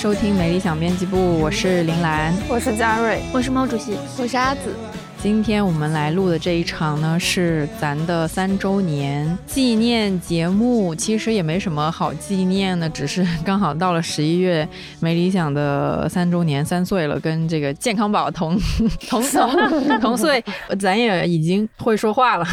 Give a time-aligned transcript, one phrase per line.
[0.00, 4.74] 收听没理想编辑部，我是林兰，我是佳瑞，我是毛主席，我是阿紫。
[5.18, 10.94] 今天我们来录的这一场呢，是咱的三周年纪念节目。
[10.94, 14.66] 其实也没什么好纪念的，只是刚好到了十一月，
[15.00, 18.58] 没理想的三周年，三岁了，跟这个健康宝同
[19.06, 20.42] 同同同岁，
[20.78, 22.46] 咱也已经会说话了，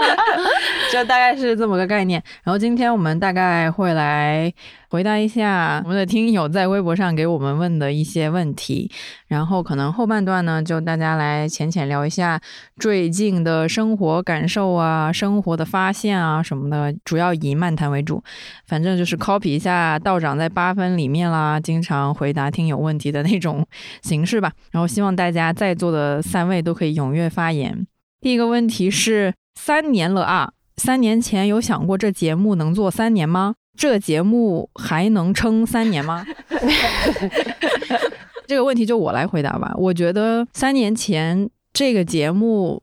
[0.92, 2.22] 就大概是这么个概念。
[2.42, 4.52] 然后今天我们大概会来。
[4.96, 8.90] 回答一下我们的听友在微博上给我们问的一些问题，
[9.28, 12.40] 然后可能后半段呢，就大家来浅浅聊一下
[12.78, 18.24] 最近的生活感受啊、生活的发现啊什么的，主要以漫谈为主。
[18.66, 23.66] 反正就是 copy 一下道长在八分里面啦，经常回答听友问题的那种
[24.00, 24.50] 形式吧。
[24.70, 27.86] 然后希望大家在座的三位都可以踊跃发言。
[28.22, 33.56] 第一个问题是：三年了啊，三年前有想过这节目能做三年吗？
[33.76, 36.24] 这节目还能撑三年吗？
[38.46, 39.72] 这个问题就我来回答吧。
[39.76, 42.82] 我觉得三年前这个节目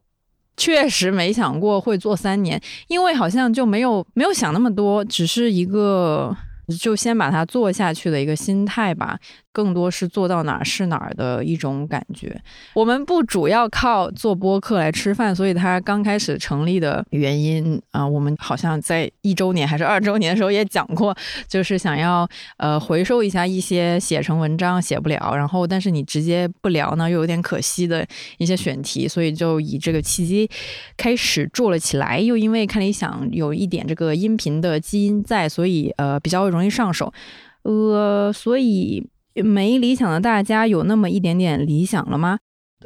[0.55, 6.35] 确实没想过会做三年，因为好像就没有没有想那么多，只是一个
[6.79, 9.17] 就先把它做下去的一个心态吧。
[9.53, 12.35] 更多是做到哪儿是哪儿的一种感觉。
[12.73, 21.15] 我们不主要靠做播客来吃饭，所以它刚开始成立的原因啊，我们好像在一周年还是二周年的时候也讲过，
[21.47, 22.27] 就是想要
[22.57, 28.05] 呃回收一下一些写成文章写不了，然后但是你直接不聊呢又有点可惜的
[28.39, 30.49] 一些选题，所以就以这个契机
[30.97, 32.19] 开始做了起来。
[32.19, 37.13] 又因为看理想有一点这个音频的基因在，所以呃比较容易上手，
[37.61, 39.07] 呃所以。
[39.35, 42.39] 没理想的大家有那么一点点理想了吗？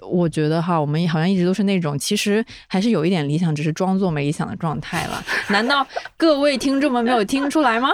[0.07, 5.23] 我觉得哈，我们好像一直都是那种，其实还是有一点理想，只是装作没理想的状态了。
[5.49, 5.85] 难道
[6.15, 7.89] 各位听众们没有听出来吗？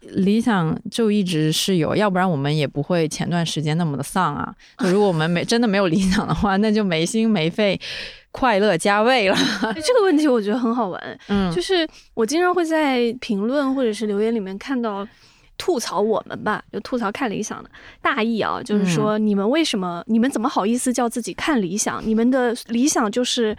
[0.00, 4.54] 理想就一直是有，要不然我们也不会前段时间那么的丧啊。
[4.78, 7.78] 如果我们没真的没有理想的话，那就没心没肺，
[8.30, 9.36] 快乐加倍了。
[9.60, 15.06] 这个问题我觉得很好玩，嗯，就是我经常会在评论或者是留言里面看到。
[15.58, 22.00] 吐槽我们吧，就吐槽看理想的大意啊，就是说你们为什么，你们怎么好意思叫自己看理想？
[22.06, 23.56] 你们的理想就是，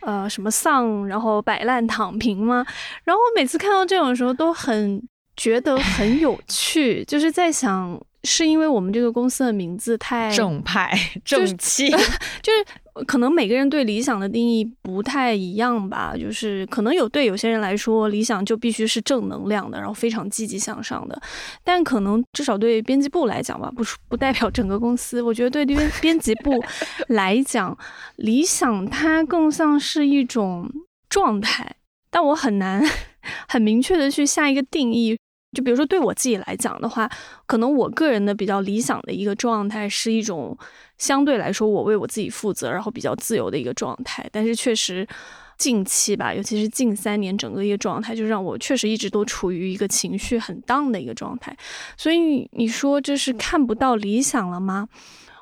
[0.00, 2.64] 呃，什么丧，然后摆烂躺平吗？
[3.04, 5.02] 然后我每次看到这种时候都很
[5.36, 8.00] 觉得很有趣，就是在想。
[8.24, 10.92] 是因为我们这个公司的名字太正派、
[11.24, 11.88] 正气，
[12.42, 16.14] 就是可能每个人对理想的定义不太一样吧。
[16.18, 21.18] 就是可能有对有些人来说，理想就必须是正能量的，然后非常积极向上的。
[21.64, 25.22] 但可能至少对编辑部来讲吧，不不代表整个公司。
[25.22, 26.62] 我觉得对编编辑部
[27.08, 27.76] 来讲，
[28.16, 30.70] 理想它更像是一种
[31.08, 31.76] 状态，
[32.10, 32.84] 但我很难
[33.48, 35.16] 很明确的去下一个定义。
[35.52, 37.10] 就比如说，对我自己来讲的话，
[37.46, 40.56] 可能我个人的比较理想的一个状态是一种
[40.96, 44.24] 相对来说我为我自己负责，然后比较自由的一个状态。
[44.30, 45.06] 但是确实
[45.58, 51.56] 近期吧，尤其是近三年，整个一个状态就让我确实一直都处于一个情绪很荡的一个状态。
[51.96, 54.88] 所以你说这是看不到理想了吗？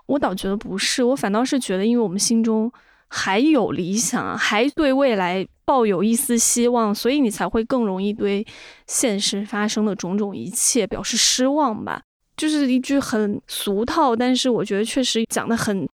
[0.07, 2.73] 我倒觉得不是，我反倒是觉得，因为我们心中
[3.09, 5.47] 还有理想，还对未来。
[5.69, 8.43] 抱有一丝希望，所以你才会更容易对
[8.87, 12.01] 现实发生的种种一切表示失望吧？
[12.39, 15.87] 就是一句很俗套，但是我觉得确实讲的很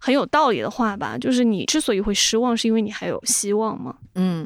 [0.00, 1.16] 很有道理的话吧。
[1.16, 3.94] 就是你之所以会失望，是因为你还有希望吗？
[4.16, 4.44] 嗯，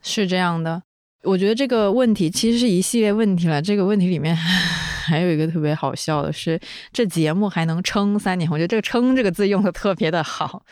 [0.00, 0.80] 是这样的。
[1.24, 3.60] 我觉得这个问题其实是一系列问题了。
[3.60, 4.34] 这个问题里面
[5.08, 6.60] 还有一个特别好笑的是，
[6.92, 8.48] 这节目还能撑三年。
[8.50, 10.62] 我觉得这个“撑”这个字用的特别的好。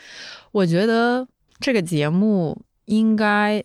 [0.51, 1.27] 我觉得
[1.59, 2.61] 这个节目。
[2.87, 3.61] 应该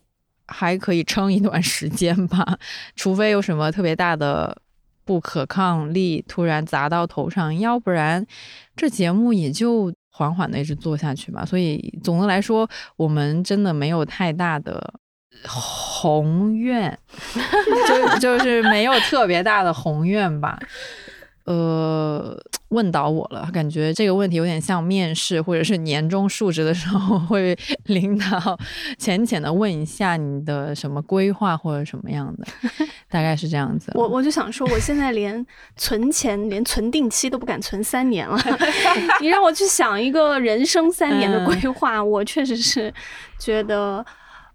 [0.48, 2.58] 还可以撑一段时间吧，
[2.96, 4.60] 除非有什么特别大的
[5.04, 8.26] 不可抗力突然砸到头上，要不然
[8.74, 11.46] 这节目也就缓缓的一直做下去吧。
[11.46, 14.92] 所以总的来说，我们真的没有太大的
[15.48, 16.96] 宏愿，
[17.88, 20.58] 就就是没有特别大的宏愿吧。
[21.44, 28.56] 呃，问倒我了，感觉这个问题有点像面试或者是年终述职的时候，会 领导
[28.96, 32.46] 浅浅的问一下你的什么规划或者什么样的，
[33.10, 33.90] 大概是这样子。
[33.96, 35.44] 我我就想说，我现在连
[35.76, 38.38] 存钱、连存定期都不敢存三年了，
[39.20, 42.94] 你让我去想一个人生三年的规划，我确实是
[43.40, 44.06] 觉得，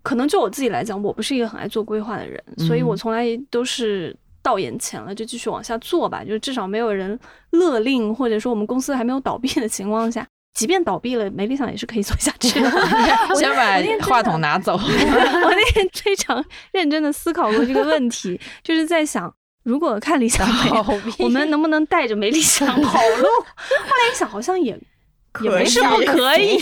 [0.08, 4.16] 可能就我自己来讲，我不是一个很爱做规划的人，所以我从来都是。
[4.44, 6.24] 到眼前了，就继续往下做吧。
[6.24, 7.20] 就至少没有人
[7.50, 12.72] 勒令，或者说我们公司还没有倒闭的情况下，即便倒闭了，没理想也是可以做下去的。
[13.36, 14.80] 先把话筒拿走。
[14.80, 19.34] 我那天非常认真的思考过这个问题，就是在想，
[19.64, 20.72] 如果看理想没，
[21.20, 23.28] 我们能不能带着没理想跑路？
[23.28, 24.80] 后来一想，好像也
[25.42, 26.58] 也没什么可以，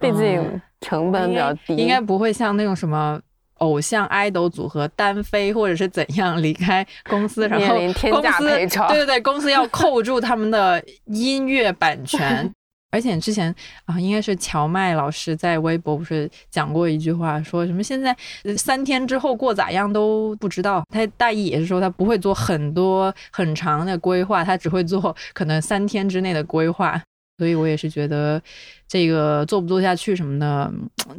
[0.00, 3.20] 毕竟成本比较低，应该不会像那种什么。
[3.58, 7.74] 偶像爱豆组合单飞，或者是怎样离开公司，然后
[8.08, 12.48] 公司对对对，公司要扣住他们的音乐版 权。
[12.92, 13.52] 而且之前
[13.84, 18.16] 啊，应该是乔麦老师在微博不是讲过一句话，说什么现在
[18.56, 20.84] 三天之后过咋样都不知道。
[20.88, 27.02] 他大意也是说他不会做很多很长的规划，他只会做可能三天之内的规划。
[27.38, 28.42] 所以我也是觉得，
[28.88, 30.70] 这个做不做下去什么的，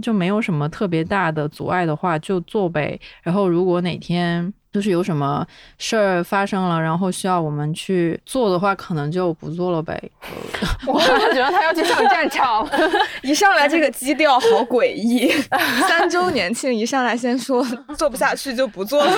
[0.01, 2.99] 就没有什么特别大的阻碍的话，就做呗。
[3.23, 9.97] 然后如果哪天就是有什么事儿发生了，然后需要我们去做的话，可能就不做了呗。
[10.85, 12.67] 我觉得他要去上战场，
[13.23, 15.29] 一上来这个基调好诡异。
[15.87, 17.65] 三周年庆一上来先说
[17.97, 19.11] 做不下去就不做了，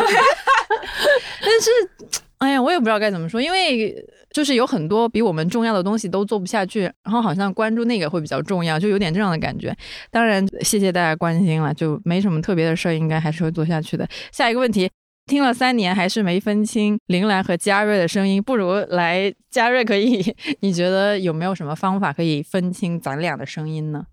[1.41, 1.71] 但是。
[2.37, 3.93] 哎呀，我也不知道该怎么说，因为
[4.33, 9.75] 就是有很多比我们重要的东西都做不下去，然后好像关注那个会比较重要，就有点这样的感觉。
[10.09, 14.07] 当然，谢谢大家关心了，就没什么特别的事儿，应该还是会做下去的。
[14.31, 14.89] 下一个问题，
[15.25, 20.35] 听了三年还是没分清铃兰和嘉瑞的声音，不如来嘉瑞可以？
[20.61, 24.05] 你觉得有没有什么方法可以分清咱俩的声音呢？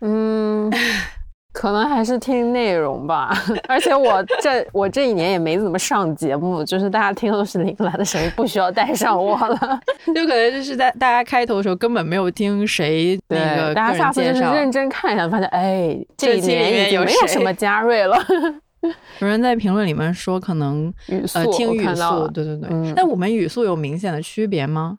[0.00, 0.70] 嗯。
[1.54, 3.32] 可能还是听内容吧，
[3.68, 9.80] 而且我这我这一年也没怎么上节目，就是大家听的都是铃兰的声音，不需要带上我了。
[10.12, 18.18] 就可能就是在大家开头的时候根本没有听谁那个大家下次就是认真看一下，发现哎，这一年已经没有什么嘉瑞了。
[19.20, 20.92] 有人在评论里面说，可能
[21.34, 22.92] 呃听语速，对对对。
[22.96, 24.98] 但我们语速有明显的区别吗？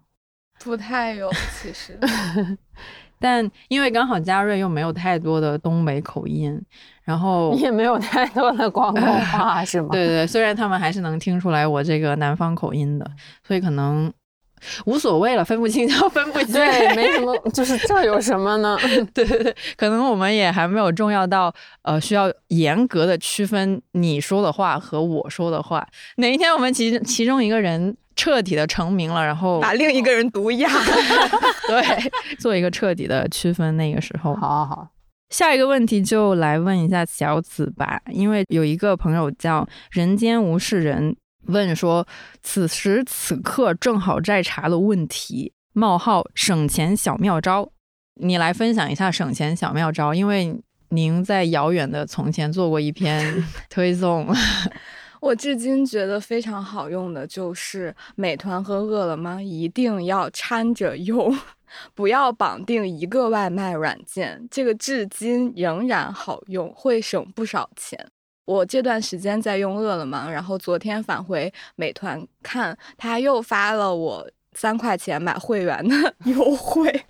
[0.63, 1.29] 不太有，
[1.61, 1.99] 其实。
[3.19, 6.61] 但因为刚好嘉瑞又没有太多的东北口音，
[7.03, 9.89] 然后 也没有太多的广东话， 是吗？
[9.91, 13.09] 对对，虽然他们还是能听出来我这个南方口音的，
[13.47, 14.11] 所以可能
[14.85, 18.77] 无所谓了，分不清就分不清，对，没什么，就是这有什么呢？
[19.13, 21.53] 对对对，可能我们也还没有重要到
[21.83, 25.87] 呃需要严格的区分你说的话和我说的话。
[26.17, 27.95] 哪一天我们其其中一个人。
[28.15, 30.69] 彻底的成名了，然后把另一个人毒哑，
[31.67, 33.75] 对，做一个彻底的区分。
[33.77, 34.87] 那个时候，好好好。
[35.29, 41.15] 下一个问题就来问一下小紫吧，因为有一个朋友叫人间无事人
[41.47, 42.07] 问说，
[42.41, 47.69] 此时此刻正好在查的问题冒号省钱小妙招，
[48.21, 50.55] 你来分享一下省钱小妙招，因为
[50.89, 54.27] 您在遥远的从前做过一篇推送。
[55.25, 61.35] 我至今觉得非常好用的就是美团和饿了么一定要掺着用，
[61.95, 64.47] 不要绑定一个外卖软件。
[64.51, 68.07] 这个至今仍然好用，会省不少钱。
[68.45, 77.03] 我这段时间在用饿了么，然后昨天返回美团看，他又发了我三块钱买会员的 优惠。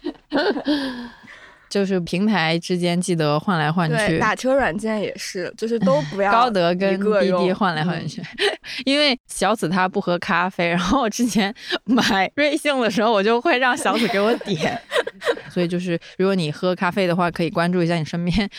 [1.75, 8.21] 就是平台之间记得换来换去，打车软件也是，就是都不要高德跟滴滴换来换去。
[8.85, 11.53] 因为小紫她不喝咖啡，然后我之前
[11.83, 14.81] 买瑞幸的时候，我就会让小紫给我点。
[15.51, 18.49] 所以就是如果你喝咖啡的话，可以关注一下你身边，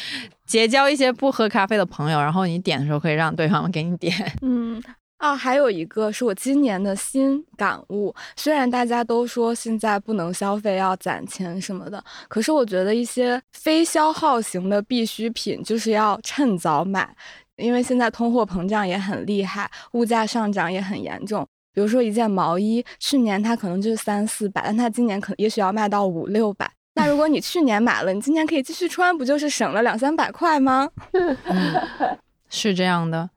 [0.44, 4.14] 结交一些不喝咖啡的朋友，然后你点的时候可以让对方给你点。
[4.42, 4.82] 嗯。
[5.18, 8.14] 啊，还有一个是我今年的新感悟。
[8.36, 17.16] 虽然大家都说现在不能消费，要攒钱什么的，可是我觉得一些非消耗型的必需品就是要趁早买，
[17.56, 21.46] 因为现在通货膨胀也很厉害，物价上涨也很严重。
[21.72, 26.70] 比如说一件毛衣，去年它可能就是三四百，但它今年可也许要卖到五六百。
[26.94, 30.88] 那如果你去年买了，你今年可以继续穿，不就是省了两三百块吗？
[32.48, 33.28] 是这样的。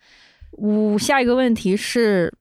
[0.59, 2.33] 五下一个问题是，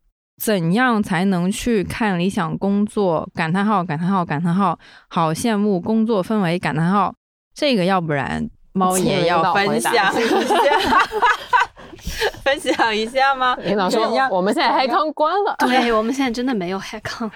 [0.42, 3.28] 怎样才能去看理想工作？
[3.34, 6.58] 感叹号感叹号感叹号，好羡慕工作氛围！
[6.58, 7.14] 感叹号，
[7.54, 10.12] 这个要不然猫爷要分享一下。
[12.42, 13.56] 分享一下吗？
[13.62, 15.54] 领导说，我们现在海康关了。
[15.58, 17.30] 对，我们现在真的没有海康。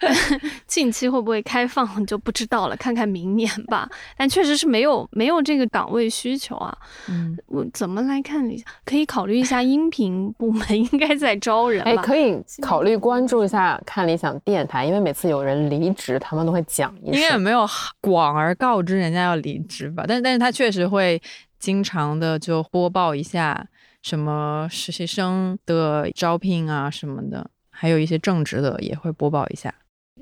[0.66, 3.88] 近期会不会开放就不知道了，看看明年吧。
[4.16, 6.76] 但确实是没有没有这个岗位需求啊。
[7.08, 8.66] 嗯，我怎么来看理想？
[8.84, 11.82] 可以考虑一下音频部门应该在招人。
[11.82, 17.14] 哎，可以考虑关注一下看理想电台，因为每次有人离职，他们都会讲一声。
[17.14, 17.66] 应该也没有
[18.00, 20.04] 广而告之人家要离职吧？
[20.06, 21.20] 但但是他确实会
[21.58, 23.66] 经常的就播报一下。
[24.02, 29.74] 什么实习生的招聘啊什么的，还有一些正职的也会播报一下。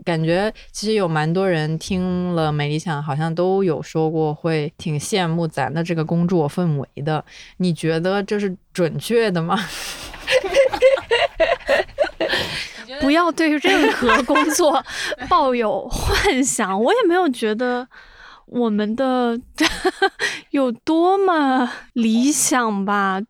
[0.04, 7.24] 感觉其实有蛮多人听了美理想，好像都有说过会挺羡慕咱的这个工作氛围的。
[7.56, 9.58] 你觉得这是准确的吗？
[13.00, 14.84] 不要对任何工作
[15.28, 16.80] 抱有幻想。
[16.80, 17.88] 我也没有觉得
[18.46, 19.38] 我们的
[20.50, 23.20] 有多么理想吧。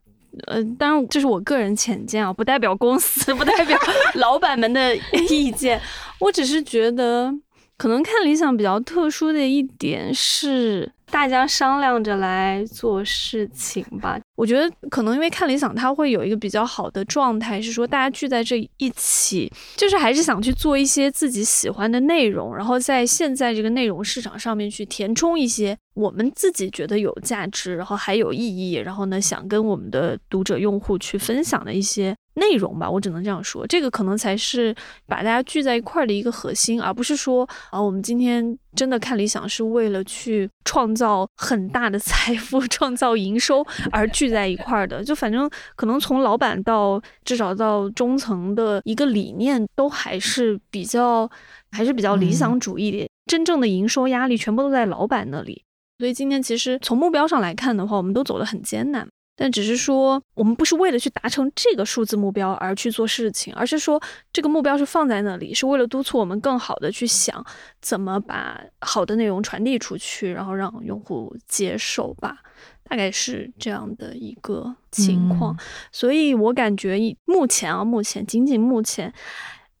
[0.47, 3.77] 呃，当然这是我个人浅见啊，不代表公司，不代表
[4.15, 4.95] 老板们的
[5.29, 5.79] 意见。
[6.19, 7.33] 我只是觉得，
[7.77, 10.91] 可能看理想比较特殊的一点是。
[11.11, 14.19] 大家商量着来做事情吧。
[14.35, 32.89] 我觉得可能因为看理想，它会有一个比较好的状态，是说大家聚在这一起，就是还是想去做一些自己喜欢的内容，然后在现在这个内容市场上面去填充一些我们自己觉得有价值，然后还有意义，然后呢想跟我们的读者用户去分享的一些内容吧。
[32.89, 34.73] 我只能这样说，这个可能才是
[35.05, 44.29] 把大家聚在一块儿的一个核心，而不是说啊，我们今天真的看理想是为了去创造很大的财富、 创造营收而聚。
[44.29, 51.27] 在一块儿的，就反正可能从老板到至少到中层的一个理念，都还是比较
[51.71, 53.09] 还是比较理想主义的。
[53.25, 55.63] 真正的营收压力全部都在老板那里，
[55.97, 59.07] 所以今天其实从目标上来看的话，我们都走得很艰难。
[59.41, 64.01] 但只是说，我们不是为了去达成这个数字目标而去做事情，而是说
[64.33, 67.43] 这个目标是放在那里，是为了督促我们更好的去想
[67.81, 72.39] 怎么把好的内容传递出去，然后让用户接受吧。
[72.83, 75.57] 大概是这样的一个情况，
[75.91, 79.13] 所以我感觉目前啊，目前仅仅目前。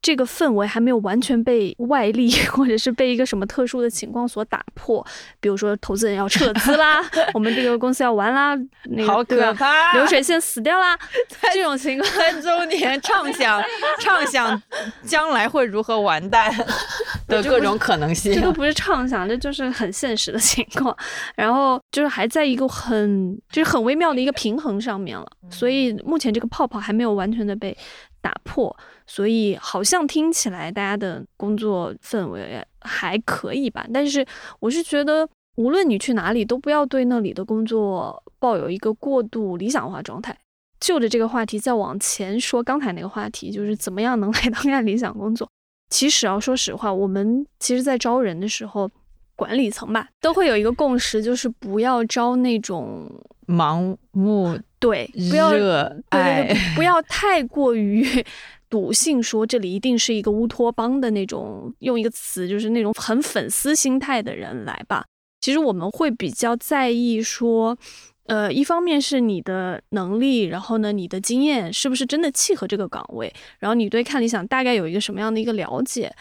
[0.01, 5.05] 这个氛围还没有完全被外力或者是被一个什么特殊的情况所打破，
[5.41, 7.03] 比如说投资人要撤资啦，
[7.33, 10.97] 我们这个公司要完啦，那好可怕，流水线死掉啦，
[11.53, 13.61] 这种情况，三周年畅想
[13.99, 14.61] 畅想
[15.03, 16.49] 将来会如何完蛋
[17.27, 20.95] 的各种可能性，这都不是畅想，这就是很现实的情况。
[21.35, 27.77] 然后就是还在一个很就是很微妙的一个平衡上面了，所以目前这个泡泡还没有完全的被
[28.21, 28.73] 打破。
[29.09, 34.23] 所以好像听起来大家的工作氛围还可以吧，但是
[34.59, 40.37] 我是觉得，无论你去哪里，都不要对那里的工作抱有一个过度理想化状态。
[40.79, 45.49] 就着这个话题再往前说，刚才那个话题就是怎么样能来到干理想工作。
[45.89, 48.87] 其实啊，说实话，我们其实在招人的时候，
[49.35, 53.11] 管理层吧都会有一个共识，就是不要招那种
[53.47, 58.05] 盲目对，不要热爱，不要太过于。
[58.69, 65.03] 笃信说这里一定是一个乌托邦的那种，用一个词就是那种很粉丝心态的人来吧。
[65.41, 67.77] 其实我们会比较在意说，
[68.25, 76.13] 呃，一方面是你的能力，然后呢，你的经验是不是真的契合这个岗位，然后你对看理想大概有一个什么样的一个了解。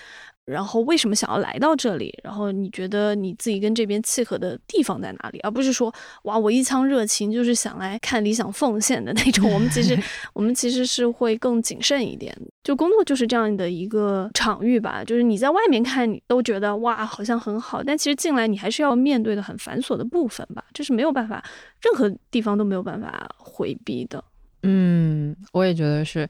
[0.49, 2.13] 然后为什么想要来到这里？
[2.25, 5.39] 然后你觉得你自己跟这边契合的地方在哪里？
[5.41, 5.93] 而不是说
[6.25, 9.53] 哇，我一腔热情就是想来看理想奉献的那种。
[9.53, 9.99] 我们其实
[10.33, 12.37] 我们其实是会更谨慎一点。
[12.65, 21.43] 就工作就是这样的一个场域吧，就是你在外面看你都觉得哇好像很好，但其实进来你还是要面对的很繁琐的部分吧，这是没有办法，
[21.83, 24.23] 任何地方都没有办法回避的。
[24.63, 26.29] 嗯，我也觉得是。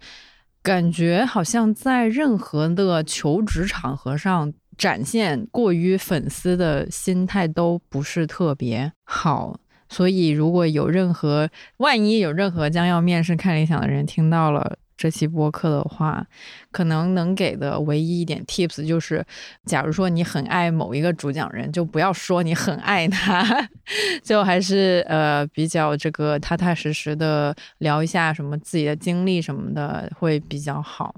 [0.68, 9.58] 感觉好像在任何的求职场合上展现过于粉丝的心态都不是特别好，
[9.88, 11.48] 所以如果有任何
[11.78, 14.76] 万一有任何将要面试看理想的人听到了。
[14.98, 16.26] 这期播客的话，
[16.72, 19.24] 可能能给的唯一一点 tips 就是，
[19.64, 23.46] 假如说你很爱某一个主讲人，就不要说你很爱他，
[24.24, 31.14] 就还是呃比较这个踏踏实实的聊一下什么自己的经历什么的会比较好。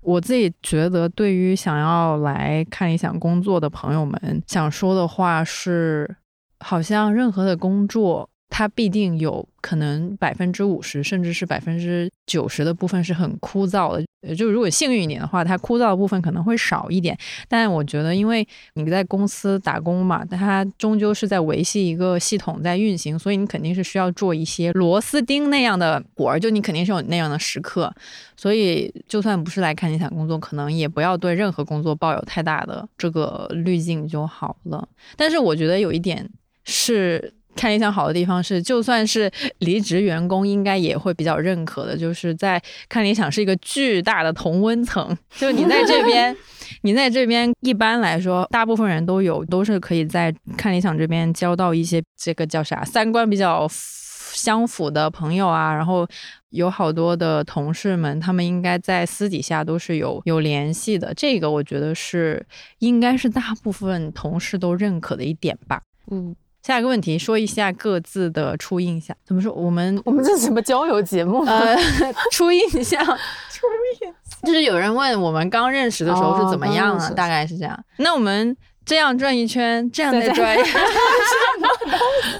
[0.00, 6.16] 我自己觉得，对于想要来看理想工作的朋友们，想说的话是，
[6.60, 8.29] 好像任何的工作。
[8.50, 14.04] 它必定有可能百分之五十，甚至是百分之九十的部分是很枯燥的。
[14.34, 17.16] 就如果幸运一点的话，它枯燥的部分可能会少一点。
[17.48, 26.38] 但我觉得，因为你在公司打工嘛，它终究是在维系一个系统在运行，所以你肯定是需要做一些螺丝钉那样的活儿。
[26.38, 27.90] 就你肯定是有那样的时刻。
[28.36, 34.86] 所以，就算不是来看你想工作，可能也不要对任何工作抱有太大的这个滤镜就好了。
[35.16, 36.28] 但是，我觉得有一点
[36.64, 37.32] 是。
[37.60, 41.94] 看理想好的地方是，就算是离职员工，应该也会比较认可的。
[41.94, 46.34] 就是在看理想是一个巨大的同温层， 就你在这边，
[46.80, 55.74] 你在这边，一般来说，大部分人都有，都是可以在看理想这边交到一些这个叫啥，三观比较相符的朋友啊。
[55.74, 56.08] 然后
[56.48, 61.12] 有好多的同事们，他们应该在私底下都是有有联系的。
[61.14, 62.42] 这个我觉得是
[62.78, 65.82] 应该是大部分同事都认可的一点吧。
[66.10, 66.34] 嗯。
[66.62, 69.16] 下一个问题，说一下各自的初印象。
[69.24, 69.52] 怎么说？
[69.52, 71.44] 我们我们这是什么交友节目？
[71.46, 71.76] 呃，
[72.32, 77.10] 初印象，初印象就是有人问我们刚认识的时候是怎么样啊？
[77.10, 77.78] 大概是这样。
[77.98, 80.80] 那我们这样转一圈，这样再再转一圈，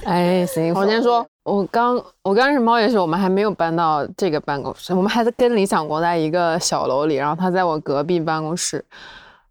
[0.05, 8.83] 哎，行，我先说，我刚我刚认识猫爷时，我们还没有搬到这个办公室，我们还在跟理想国在一个小楼里，然后他在我隔壁办公室，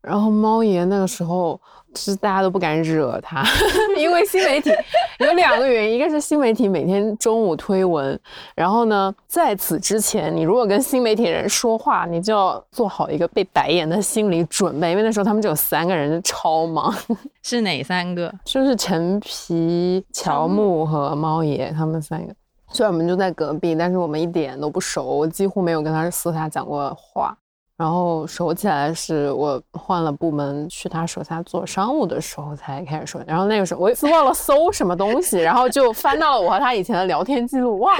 [0.03, 3.44] 然后猫爷那个时候就是大家都不敢惹他，
[3.99, 4.70] 因为新媒体
[5.18, 8.18] 有两个原因，一个是新媒体每天中午推文，
[8.54, 16.94] 然后呢，在此之前，你如果跟新媒体人说话，你就要做好一个被白眼的心理准备，因为那时候他们只有三个人，就超忙。
[17.42, 18.32] 是哪三个？
[18.44, 22.35] 就是陈皮、乔木和猫爷他们三个。
[22.73, 27.37] 虽然我们就在隔壁，但是我们一点都不熟，我几乎没有跟他私下讲过话。
[27.80, 33.18] 然后熟起来是我换了部门去他手下做商务的时候才开始熟。
[33.26, 37.96] 然后那个时候我忘了搜什么东西，然后就翻到了我和他以前的聊天记录，哇，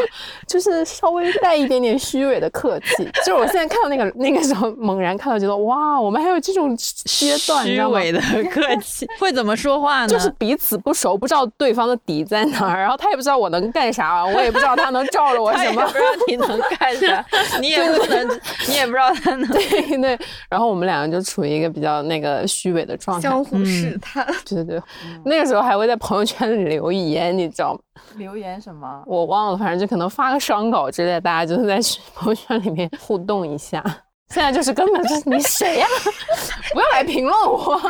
[0.47, 3.11] 就是稍微带一点点虚伪的客气。
[3.25, 7.65] 就是我现在看到那个那个时候猛然看到，觉得哇，我们还有这种阶段？
[7.65, 8.21] 虚伪的
[8.53, 10.09] 客气，会怎么说话呢？
[10.09, 15.93] 就是彼此不熟，不知道对方的底在哪儿，然后他也不知道我能干啥，我也不知道他能罩着我什么不。
[15.93, 17.25] 知道你能干啥，
[17.63, 19.49] 你也不能，你也不知道他能。
[19.71, 20.19] 对 对，
[20.51, 23.29] 然后我们两个就处于一个比较那个虚伪的状态。
[23.29, 24.27] 相互试探。
[24.47, 24.83] 对对对，
[25.25, 27.81] 那个时候还会在朋友圈里留言，你知道吗？
[28.17, 29.03] 留言什么？
[29.07, 31.79] 我忘了，反正就可能发个商稿之类，大家就是在
[32.15, 33.83] 朋友圈里面互动一下。
[34.33, 35.87] 现在就是根本就是你谁呀、
[36.73, 37.81] 不要来评论我，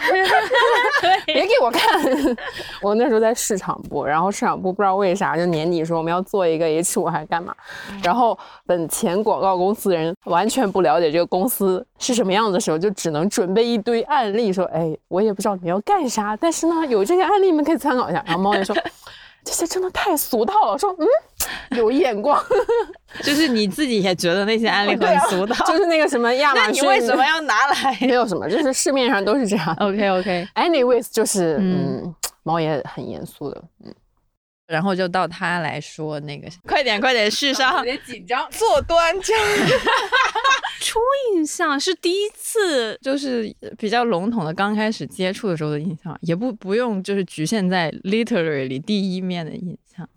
[1.27, 2.03] 别给我看。
[2.81, 7.55] 我那时候在市场部，然后市场部不知道为啥就年底说我们要做一个 H 五还是干嘛，
[8.03, 18.25] 然后本前广告公司的人完全不了解这个公司是什么样子的时候，就只能准备一堆案例，说哎，我也不知道你们要干啥，但是呢有这些案例你们可以参考一下。
[18.27, 18.75] 然后猫爷说。
[19.45, 22.43] 这些真的太俗套了，我说嗯，有眼光，
[23.23, 29.77] 就是你自己也觉得那些案例很俗套，就是那个什么亚马那逊，你为什么要拿来没有什么，就是市面上都是这样。
[29.81, 33.95] ？OK OK，Anyways， 就是嗯嗯，猫爷很严肃的，嗯，
[34.67, 37.83] 然后就到他来说那个，快点快点续上。
[37.83, 39.37] 别紧张，坐端正。
[40.81, 40.99] 初
[41.33, 50.09] 印象是第一次，就是比较笼统的，刚开始接触的时候的印象，也不不用就是局限在 literally 第一面的印象。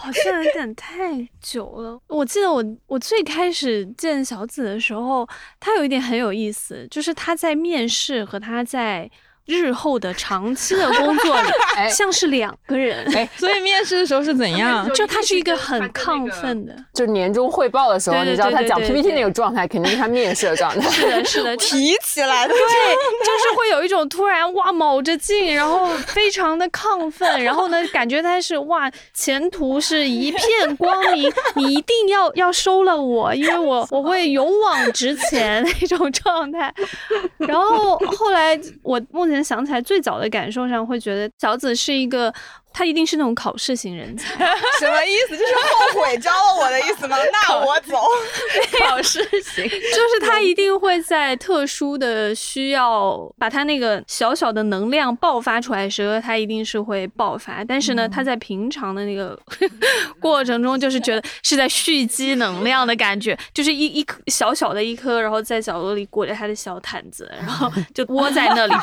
[0.00, 2.00] 好像有点太久了。
[2.08, 5.26] 我记得我我最开始见小紫的时候，
[5.60, 9.08] 他有一点很有意思，就是他在面试和他在
[9.46, 13.04] 日后的长期的工作里， 哎像是两个人。
[13.14, 14.88] 哎所以面试的时候是怎样？
[14.94, 20.88] 就他是一个很亢奋的，就年终汇报的时候，对对你知道他讲 PPT 那个状态，肯定是他面试的状态。
[20.90, 36.72] 是的，是的，提起来的，对，就是会有一种突然哇卯着劲，然后非常的亢奋，然后呢，感觉他是哇前途是一片光明，你一定要要收了我，因为我我会勇往直前那种状态。
[37.38, 42.34] 然后后来我目前想起来，最早的感受上会觉得小紫是一个。
[42.74, 44.34] 他一定是那种考试型人才，
[44.80, 45.36] 什么意思？
[45.36, 47.18] 就是后悔教了我的意思吗？
[47.30, 47.98] 那我走。
[48.88, 57.62] 考试型，就是他一定会在特殊的需要把他那个小小的能量爆发出来的时候，他一定是会爆发。
[57.62, 59.38] 但是呢，他在平常的那个
[60.18, 68.74] 过程中，就是觉得是在蓄积能量的感觉，就是一一颗小小的一颗，然后在角落里裹着他的小毯子，然后就窝在那里。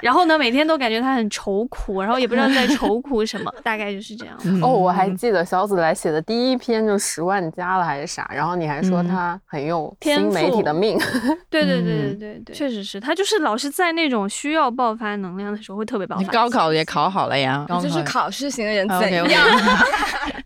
[0.00, 4.36] 然后呢，每天都感觉他很愁苦，然后也不知道在愁苦什么， 大概就是这样。
[4.62, 10.98] 哦，我还记得小紫来写的第一篇就十万加了还是啥，然后你还说嗯他很有天新媒体赋的命。
[11.48, 16.28] 对 对对对嗯对对，确实是他就是老是在那种需要爆发能量的时候会特别爆发你。
[16.28, 19.26] 高考也考好了呀，就是考试型的人怎样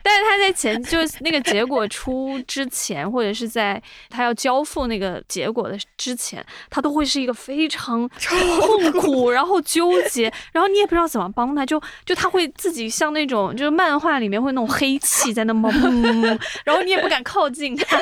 [0.02, 15.70] 但是他在前就是那个结果出之前，或者是在他要交付那个结果的之前，他都会是一个非常 痛苦，然后纠结，然后你也不知道怎么帮他，就就他会自己像那种就是漫画里面会那种黑气在那冒，
[16.64, 17.96] 然后你也不敢靠近他，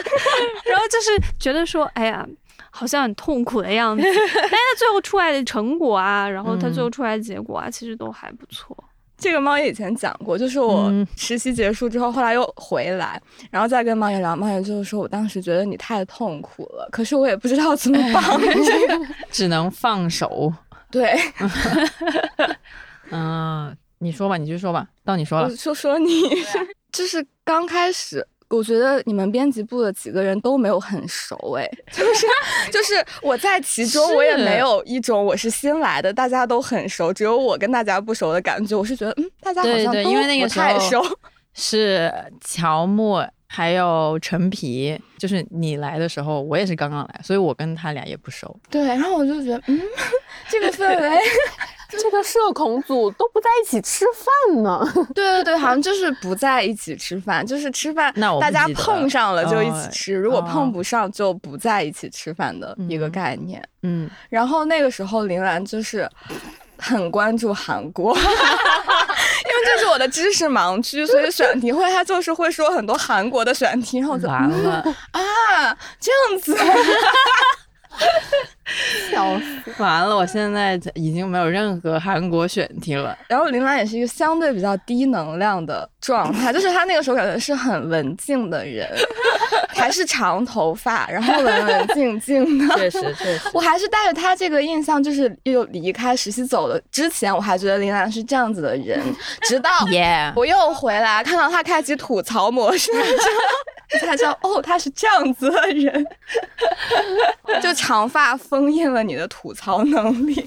[0.64, 2.26] 然后就是觉得说，哎呀。
[2.70, 8.76] 好像很痛苦的样子， 但是他最后出来的成果啊，然后他最后出来的结果啊，其实都还不错。
[9.18, 19.06] 这个猫爷以前讲过，就是我嗯实习结束之后，后来又回来，然后再跟猫爷聊，猫爷就是说我当时觉得你太痛苦了，可是我也不知道怎么帮 这个。
[19.30, 20.52] 只能放手。
[20.90, 21.18] 对，
[23.10, 25.54] 嗯，你说吧，你就说吧，到你说了我。
[25.54, 26.22] 说说你，
[26.92, 28.26] 就是刚开始。
[28.50, 32.26] 我觉得你们编辑部的几个人都没有很熟哎，就是
[32.72, 38.76] 就是我在其中，我也没有一种我是新来的，大家都很熟，只有我跟大家不熟的感觉。
[38.76, 41.02] 我是觉得，嗯，大家好像都对因为那个不太熟。
[41.60, 48.54] 是乔木、还有陈皮，就是你来的时候，我也是刚刚来，所以我跟他俩也不熟。
[48.70, 49.80] 对，然后我就觉得，嗯，
[50.48, 51.18] 这个氛围，
[51.88, 54.80] 这个社恐组都不在一起吃饭呢。
[55.14, 63.62] 对对对，好像就是不在一起吃饭，就是吃饭，那我不大家碰上了就一起哦吃，如果哦碰不上就不在一起吃饭的一个嗯概念。
[63.82, 66.08] 嗯，然后那个时候林兰就是
[66.76, 68.28] 很关注韩国， 因为
[69.64, 76.56] 这是我的知识盲区，所以选题会他就是会说很多韩国的选题，然后我就完了， 啊这样子，
[79.10, 79.72] 笑死！
[79.82, 83.16] 完了，我现在已经没有任何韩国选题了。
[83.28, 88.86] 然后林兰也是一个相对比较低能量的状态，就是她那个时候感觉是很文静的人，
[89.74, 92.76] 还是长头发，然后文文静静的。
[92.76, 99.00] 确实，确实，我还是带着她这个印象，就是又离开实习走了之前，我还觉得林兰是这样子的人，
[99.42, 102.92] 直到耶、我又回来看到她开启吐槽模式
[103.88, 106.06] 之后，才知道哦，他是这样子的人，
[107.62, 110.46] 就长发封印了你的吐槽能力。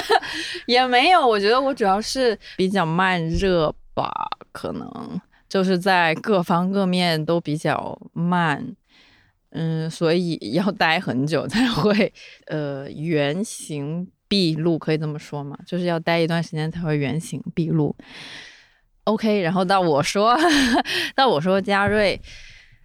[0.66, 4.10] 也没有，我觉得我主要是比较慢热吧，
[4.52, 8.74] 可能就是在各方各面都比较慢，
[9.50, 12.12] 嗯，所以要待很久才会
[12.46, 15.56] 呃原形毕露，可以这么说吗？
[15.66, 17.94] 就是要待一段时间才会原形毕露。
[19.04, 20.36] OK，然后到我说，
[21.14, 22.20] 到我说嘉瑞，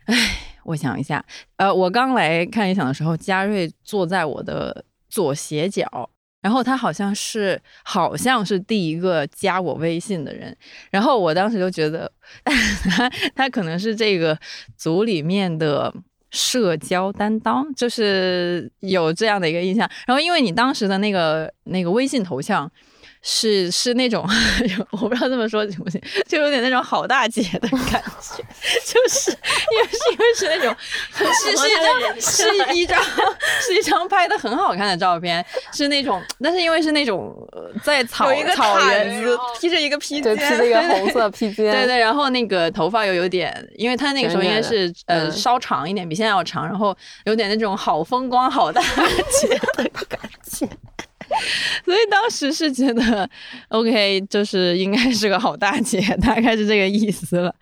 [0.09, 0.15] 唉，
[0.63, 1.23] 我想一下，
[1.57, 6.09] 呃，我刚来看理想的时候，嘉瑞坐在我的左斜角，
[6.41, 10.55] 然后他好像是好像是第一个加我微信的人，
[10.89, 12.11] 然后我当时就觉得
[12.43, 14.37] 他 他可能是这个
[14.75, 15.93] 组里面的。
[16.31, 22.71] 社交担当就是有这样的一个印象，然后因为你当时的那个那个微信头像
[23.21, 24.25] 是是那种
[24.91, 28.43] 我不知道这么说行不行，就有点那种好大姐的感觉，
[28.85, 30.75] 就是因为是因为是那种
[31.11, 33.03] 是是一张是一张
[33.61, 48.81] 是一张拍的很好看的照片，是那种，但是因为是那种呃在草草原子披着一个披对，肩，披着一个红色披肩，对对，然后那个头发又有点，因为他那个时候应该是呃嗯稍长一点，比现在要长，然后有点那种好风光、好大
[49.41, 50.67] 姐的感觉。
[51.85, 53.29] 所以当时是觉得
[53.69, 57.53] ，OK，就是应该是个好大姐，大概是这个意思了。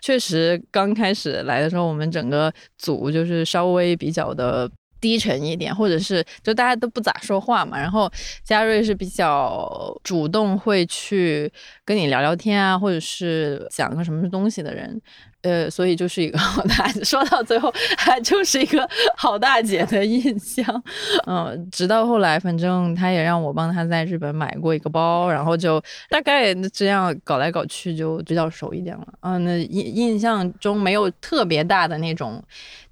[0.00, 7.78] 确实，刚开始来的时候，我们整个组就是稍微比较的低沉一点，或者是就大家都不咋说话嘛。
[7.78, 8.10] 然后
[8.44, 11.50] 嘉瑞是比较主动会去
[11.84, 15.00] 跟你聊聊天啊，或者是讲个什么东西的人。
[15.46, 20.82] 呃，所以就是一个好大姐， 说到最后还就是一个好大姐的印象。
[21.24, 25.80] 嗯，直到后来，反正他也让我帮他在日本买过一个包，然后就
[26.10, 29.06] 大概这样搞来搞去就比较熟一点了。
[29.20, 32.42] 嗯，那印印象中没有特别大的那种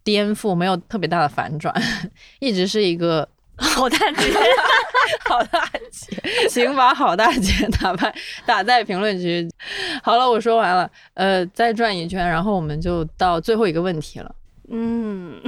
[0.04, 1.74] 颠覆，没有特别大的反转，
[2.38, 3.28] 一直是一个
[3.62, 4.32] 好大姐，
[5.28, 6.16] 好大姐，
[6.48, 8.12] 请把好大姐打败
[8.44, 9.48] 打在评论区。
[10.02, 14.34] 好了，我说完了，呃，再转一圈，然后我们就到最后一个问题了。
[14.70, 15.40] 嗯，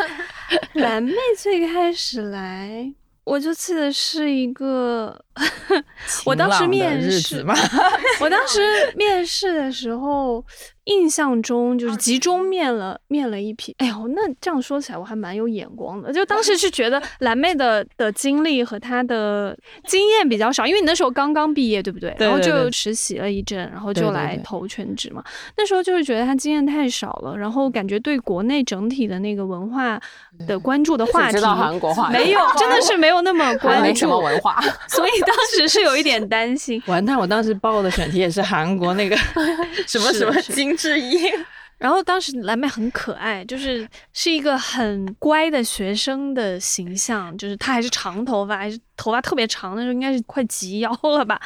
[0.74, 2.90] 蓝妹最开始来，
[3.24, 5.20] 我就记得是一个，
[6.24, 7.54] 我当时面试嘛，
[8.20, 8.60] 我当时
[8.96, 10.44] 面试的时候，
[10.84, 13.74] 印象中就是集中面了面了一批。
[13.78, 16.12] 哎呦，那这样说起来，我还蛮有眼光的。
[16.12, 22.14] 就当时是觉得 蓝妹的的经历和她的经验比较少，因为你那时候刚刚毕业，对不对？
[22.18, 25.22] 然后就实习了一阵，然后就来投全职嘛。
[25.56, 30.00] 那时候就是觉得她经验太少了，然后感觉对国内整体的那个文化
[30.46, 34.60] 的关注的话题知道韩国话，没有，真的是没有那么关没什么注，文化。
[34.88, 36.82] 所以当时是有一点担心。
[36.86, 37.18] 完蛋！
[37.18, 39.16] 我当时报的选题也是韩国那个
[39.86, 41.30] 什么什么金智英，
[41.78, 51.40] 然后当时蓝妹很可爱，就是是一个很乖的学生的形象，就是她还是长头发，还是头发特别长，那时候应该是快及腰了吧。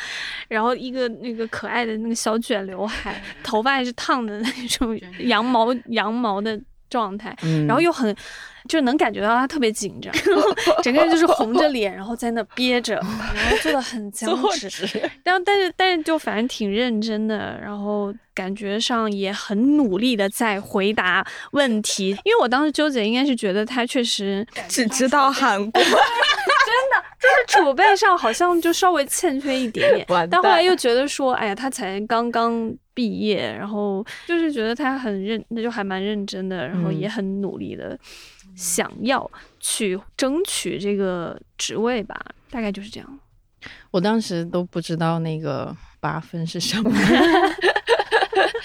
[0.48, 6.60] 然后一个那个可爱的那个小卷刘海，头发还是烫的那种羊毛羊毛的
[6.90, 8.14] 状态，嗯然后又很。
[8.68, 10.12] 就能感觉到他特别紧张，
[10.84, 12.94] 整个人就是红着脸，然后在那憋着，
[13.34, 14.68] 然后做的很僵直。
[14.68, 22.10] 直，然后但是但是就反正挺认真的，然后感觉上也很努力的在回答问题。
[22.22, 25.82] 因为我当时纠结，应该是觉得他确实只知道韩 国。
[25.82, 37.98] 真的就是储备上好像就稍微欠缺一点点，但后来又觉得说，哎呀，他才刚刚毕业，然后就是觉得他很认，那就还蛮认真的，然后嗯也很努力的
[38.54, 43.18] 想要去争取这个职位吧，大概就是这样。
[43.90, 46.90] 我当时都不知道那个八分是什么。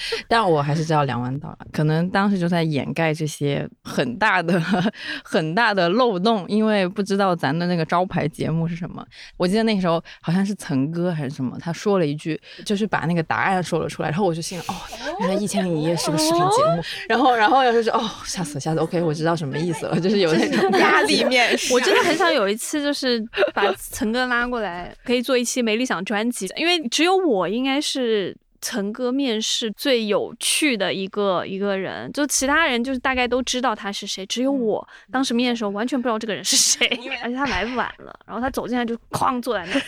[0.28, 4.60] 但我还是知道两万到了，可能当时就在掩盖这些很大的、
[5.24, 9.06] 很大的漏洞，因为不知道咱的那个招牌节目是什么。
[9.38, 14.74] 我记得那个时候好像是岑哥还是什么，他说了一句，就是把那个答案说了出来，然后我就信了，哦，
[15.20, 16.82] 原来《一千零一夜》是个视频节目。
[17.08, 21.74] 然后，然后要就是哦，吓死了，吓死了，OK，我知道什么意思了，就是有那种压力面试。
[21.76, 28.36] 我真的很想有一次，就是把岑哥拉过来，可以做一期没理想专辑，因为只有我应该是。
[28.62, 36.88] 岑哥面试最有趣的一个一个人，就其他人就是大概都知道他是谁，只有我当时面的时候完全不知道这个人是谁，
[37.24, 39.82] 而且他来晚了，然后他走进来就哐坐在那，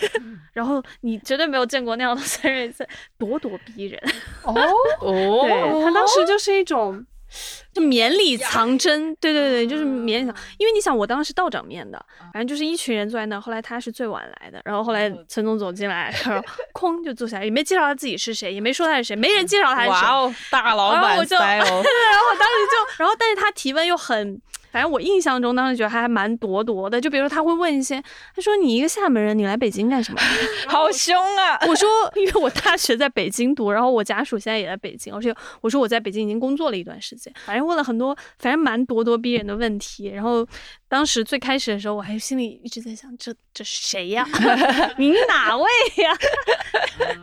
[0.53, 2.87] 然后你绝对没有见过那样的孙瑞森，
[3.19, 4.01] 咄咄逼人。
[4.43, 4.53] 哦
[5.01, 7.05] 哦，对他当时就是一种。
[7.73, 10.35] 就绵里藏针，对对对，就是绵里藏。
[10.57, 13.39] 因为你想，我当时是道长面的，反正就是一群人坐在那。
[13.39, 19.91] 后来他是最晚来的，然后后来陈总走进来，然后哐就坐下来，也没介绍他自己是谁，也没说他是谁，没人介绍他是谁。
[19.91, 21.63] 哇哦，大老板塞哦！
[21.65, 24.41] 然后我当时就，然后但是他提问又很。
[24.71, 26.99] 反正我印象中，当时觉得还蛮咄咄的。
[26.99, 28.01] 就比如说，他会问一些，
[28.35, 30.19] 他说：“你一个厦门人，你来北京干什么？”
[30.67, 31.57] 好凶啊！
[31.67, 40.07] 我说：“因为我大学在北京读，然后我家属现在也在北京，而且我说我在北京已经工作了一段时间。”反正问了很多，反正蛮咄咄逼人的问题。
[40.09, 40.45] 然后
[40.87, 44.27] 当时最开始的时候，我还心里一直在想：“这这是谁呀？
[44.97, 45.63] 您哪位
[46.03, 46.15] 呀？”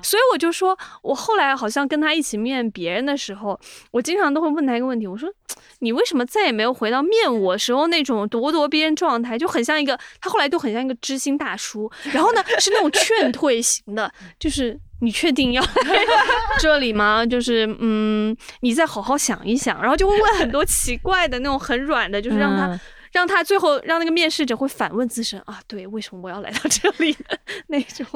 [0.02, 3.58] 所以我就说，我后来好像跟他一起面别人的时候，
[3.90, 5.28] 我经常都会问他一个问题，我说
[5.80, 15.62] ：“你为什么再也没有回到面？”我时候那种咄咄逼人状态，就很像一个他后来都很像一个知心大叔，然后呢是那种劝退型的，就是你确定要
[16.58, 17.24] 这里吗？
[17.26, 22.80] 就是嗯，你再好好想一想，然后就会问很多奇怪的那种很软的，就是让他
[23.12, 27.14] 让他最后让那个面试者会反问自身啊，对，为什么我要来到这里
[27.68, 28.06] 那种？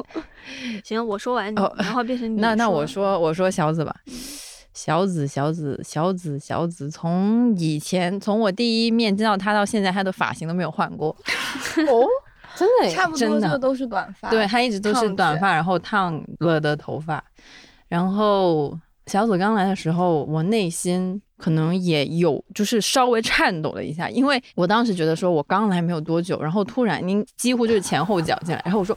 [0.83, 2.41] 行，我说完，然后变成你。
[2.41, 3.95] 那那我说我说小紫吧。
[4.73, 11.09] 小紫，小紫，小紫，小紫，从以前从我第一面见到他到现在，他的发型都没有换过。
[11.87, 12.07] 哦，
[12.55, 14.29] 真的，差不多就都是短发。
[14.29, 17.23] 对他一直都是短发，然后烫了的头发。
[17.87, 18.77] 然后
[19.07, 28.95] 小紫刚来的时候，我内心可能也有就是稍微颤抖了一下，因为我当时觉得说我刚来没有多久，然后突然您几乎就是前后脚进来，然后我说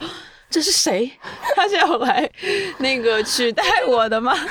[0.51, 1.11] 这是谁？
[1.57, 2.31] 他是要来
[2.79, 4.35] 那个取代我的吗？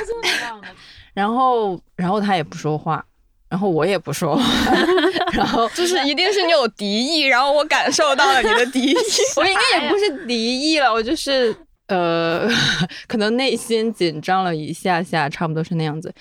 [1.13, 3.04] 然后，然后他也不说话，
[3.50, 4.43] 然后我也不说话，
[5.34, 8.95] 然后就是一定是你有敌意，然后我感受到了你的敌意。
[9.38, 11.56] 我应该也不是敌意了，我就是
[11.88, 12.47] 呃，
[13.08, 16.13] 可能内心紧张了一下下，差不多是那样子。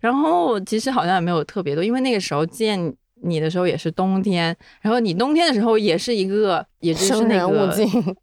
[0.00, 2.92] 然后其实好像也没有特别多，因为那个时候见
[3.22, 7.70] 你的时候也是冬天，然后你冬天的时候也是一个，也就是那个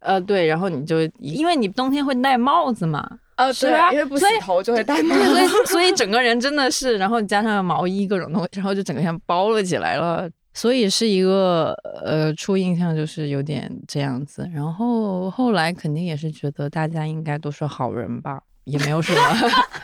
[0.00, 3.08] 呃对，然后你就因为你冬天会戴帽子嘛。
[3.40, 11.72] 啊，对啊，因为不洗头就会戴帽，所以 所以整个人真的是，然后加上毛衣各种东西，然后就整个像包了起来了，所以是一个
[12.04, 19.20] 呃初印象就是有点这样子，然后后来肯定也是觉得大家应该都是好人吧，也没有什么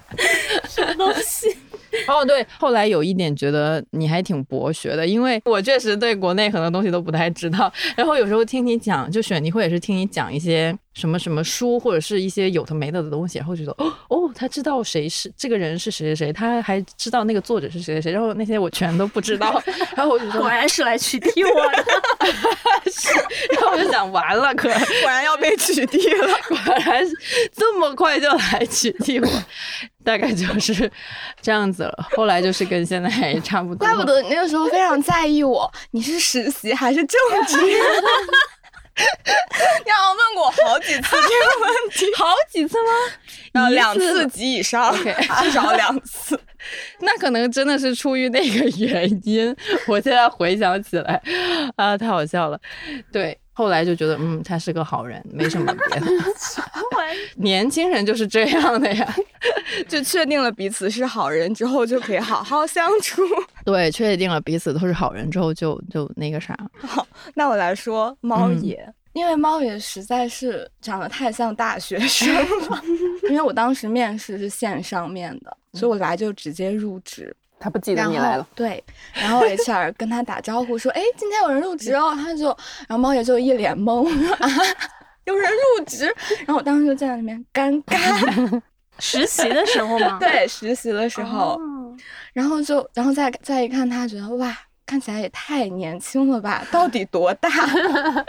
[0.69, 1.57] 什么东西。
[2.09, 10.77] 哦，对，后来有一点觉得你还挺博学的，因为我确实对国内很多东西都不太知道， 然后有时候听你讲，就选题会也是听你讲一些。
[10.97, 19.63] 什么什么书或者是一些有的没的的东西，然后觉得哦哦，他知道谁是这个人是谁谁谁，他还知道那个作者是谁谁谁，然后那些我全都不知道，
[19.95, 21.85] 然后我就说果然是来取缔我的，
[22.91, 23.11] 是
[23.53, 26.57] 然后我就想完了，可果然要被取缔了，果
[26.87, 27.07] 然
[27.55, 29.43] 这么快就来取缔我，
[30.07, 30.89] 大概就是
[31.43, 32.09] 这样子了。
[32.17, 37.57] 后来就是跟现在差不多，怪不得你那个时候非常在意我，你是实习还是正职？
[39.85, 42.79] 你好像问过我好几次这个问题， 好几次
[43.53, 43.69] 吗？
[43.71, 44.95] 两次及以上，
[45.43, 46.39] 至少两次。
[47.01, 49.55] 那可能真的是出于那个原因。
[49.87, 51.21] 我现在回想起来，
[51.77, 52.59] 啊，太好笑了。
[53.13, 56.07] 对，后来就觉得，嗯，他是个好人，没什么别的。
[57.37, 59.17] 年轻人就是这样的呀，
[59.89, 63.23] 就确定了彼此是好人之后，就可以好好相处。
[63.65, 66.55] 对，确定了彼此都是好人之后，就就那个啥。
[66.81, 72.83] 好，那我来说猫爷，因为猫爷实在是长得太像大学生了。
[73.31, 77.35] 因为我当时面试是线上面的，所以我来就直接入职。
[77.59, 78.47] 他不记得你来了。
[78.55, 78.83] 对，
[79.15, 82.15] 然后 HR 跟他打招呼说：“哎，今天有人入职哦。
[82.19, 82.47] ”他就，
[82.87, 84.49] 然后猫爷就一脸懵啊。
[85.25, 86.07] 有人入职，
[86.47, 88.63] 然后我当时就站在那边尴尬。
[88.99, 90.19] 实习的时候吗？
[90.21, 91.61] 对，实习的时候。
[92.33, 94.57] 然后就，然后再再一看，他觉得哇，
[94.87, 96.65] 看起来也太年轻了吧？
[96.71, 97.49] 到底多大？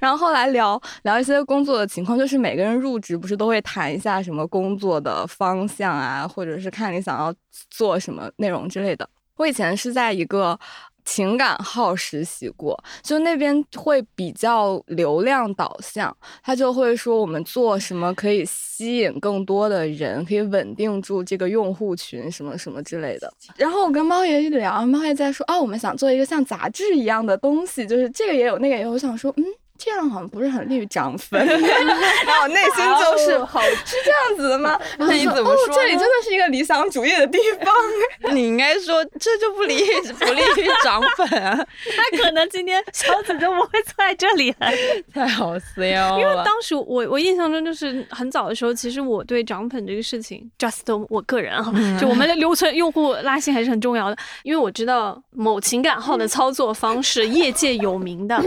[0.00, 7.34] 然后后来聊聊一些工作的情况，就是每个人入职不是都会谈一下什么工作的方向啊，或者是看你想要
[7.68, 9.08] 做什么内容之类的。
[9.36, 10.58] 我以前是在一个。
[11.08, 23.32] 情感号实习过，就那边会比较流量导向，他就会说我们做什么可以吸引更多的人，可以稳定住这个用户群，什么什么之类的。
[23.56, 28.90] 然后我跟猫爷一聊，猫爷在说啊，我们想做一个像杂志一样的东西，就是这个也有，那个也有。
[28.90, 29.44] 我想说，嗯。
[29.78, 34.78] 这样好像不是很利于涨粉， 然后我内心就是 好是这样子的吗？
[34.98, 35.74] 那你怎么说？
[35.74, 38.34] 这里真的是一个理想主义的地方。
[38.34, 41.64] 你应该说这就不利于不利于涨粉啊。
[41.96, 44.68] 那可能今天小紫就不会坐在这里了，
[45.14, 46.20] 太好笑了。
[46.20, 51.64] 因为当时我我印象中就是很早的时候，其实我对涨粉这个事情，just 我个人啊，
[52.00, 54.16] 就我们的留存用户拉新还是很重要的。
[54.42, 58.42] 因为我知道某情感号的操作方式，业界有名的。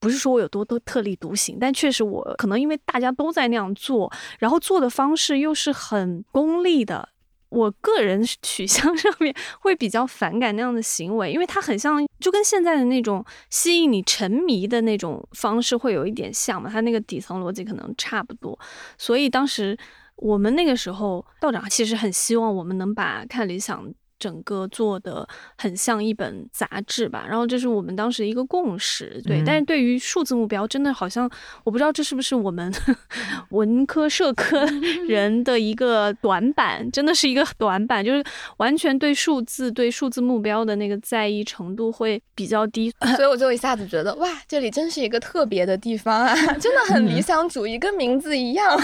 [0.00, 7.10] 不是说我有多多特立独行，但确实我可能因为大家都在那样做，然后做的方式又是很功利的，
[7.50, 18.58] 我个人 取向上面会比较反感那样的行为，因为它很像就跟现在的那种吸引你沉迷的那种方式会有一点像嘛，它那个底层逻辑可能差不多，
[18.96, 19.76] 所以当时
[20.16, 23.92] 我们那个时候道长其实很希望我们能把看理想。
[24.20, 29.42] 整个做的很像一本杂志吧，然后这是我们当时一个共识，对。
[29.44, 31.28] 但是对于数字目标，真的好像
[31.64, 32.72] 我不知道这是不是我们
[33.50, 34.64] 文科社科
[35.08, 38.22] 人的一个短板，真的是一个短板，就是
[38.58, 42.92] 完全对数字、对数字目标的那个在意程度会比较低。
[43.16, 48.78] 所以我就一下子觉得，哇，这里真是一个特别的地方啊， 真的很理想主义，跟名字一样。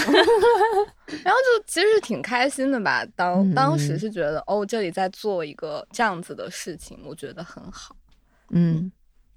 [1.24, 7.94] 然后就其实是挺开心的吧，当当时是觉得哦，这里在做一个这样子的事情，我觉得很好。
[8.50, 8.90] 嗯，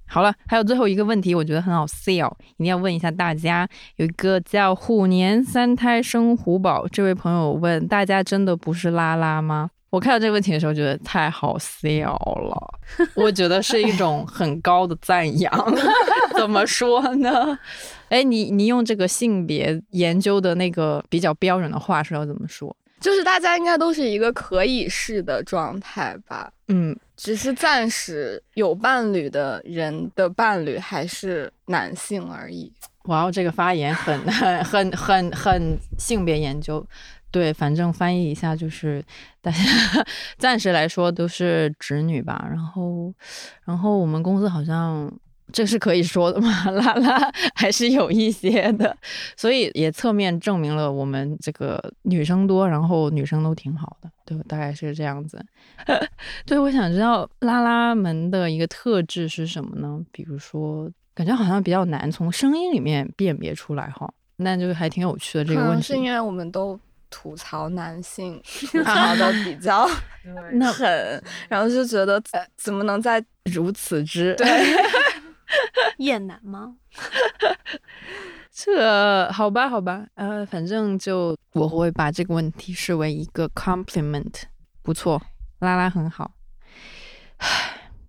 [0.08, 3.68] 好了，还有最后一个问题，我觉得很好笑，一定要问一下大家。
[3.98, 9.70] 有一个叫虎年三胎生虎宝这位朋友问大家，真的不是拉拉吗？
[9.92, 12.80] 我看到这个问题的时候，觉得太好笑了。
[13.16, 15.52] 我觉得是一种很高的赞扬。
[16.40, 17.58] 怎么说呢？
[18.10, 22.76] 哎，你你用这个性别研究的那个比较标准的话是要怎么说？
[23.00, 26.52] 就是大家应该都是一个可以是的状态吧？
[26.68, 32.72] 嗯，只是暂时有伴侣的人的伴侣还是男性而已。
[33.04, 36.86] 哇，这个发言很 很很很很性别研究。
[37.32, 39.04] 对，反正翻译一下就是，
[39.40, 39.58] 大家
[40.38, 42.46] 暂时来说都是直女吧。
[42.50, 43.14] 然后，
[43.64, 45.10] 然后我们公司好像
[45.52, 46.66] 这是可以说的吗？
[46.72, 48.96] 拉拉还是有一些的，
[49.36, 55.44] 所以也侧面证明了我们这个女生多，然后女生都挺好的，对，大概是这样子。
[56.46, 60.00] 对，我想知道拉拉们的一个特质是什么呢？
[60.12, 65.84] 比如说，感觉好像比较难从声音里面辨别出来哈，那就还挺有趣的这个问题。
[65.84, 66.80] 是因为我们都。
[67.12, 68.40] 吐槽男性
[68.72, 69.84] 吐槽的比较
[70.72, 72.22] 狠，然后就觉得
[72.56, 74.48] 怎么能在如此之对
[75.98, 76.76] 厌男吗？
[78.52, 84.44] 这好吧，好吧，呃，反正就我会把这个问题视为一个 compliment，
[84.82, 85.22] 不错，
[85.60, 86.32] 拉拉很好。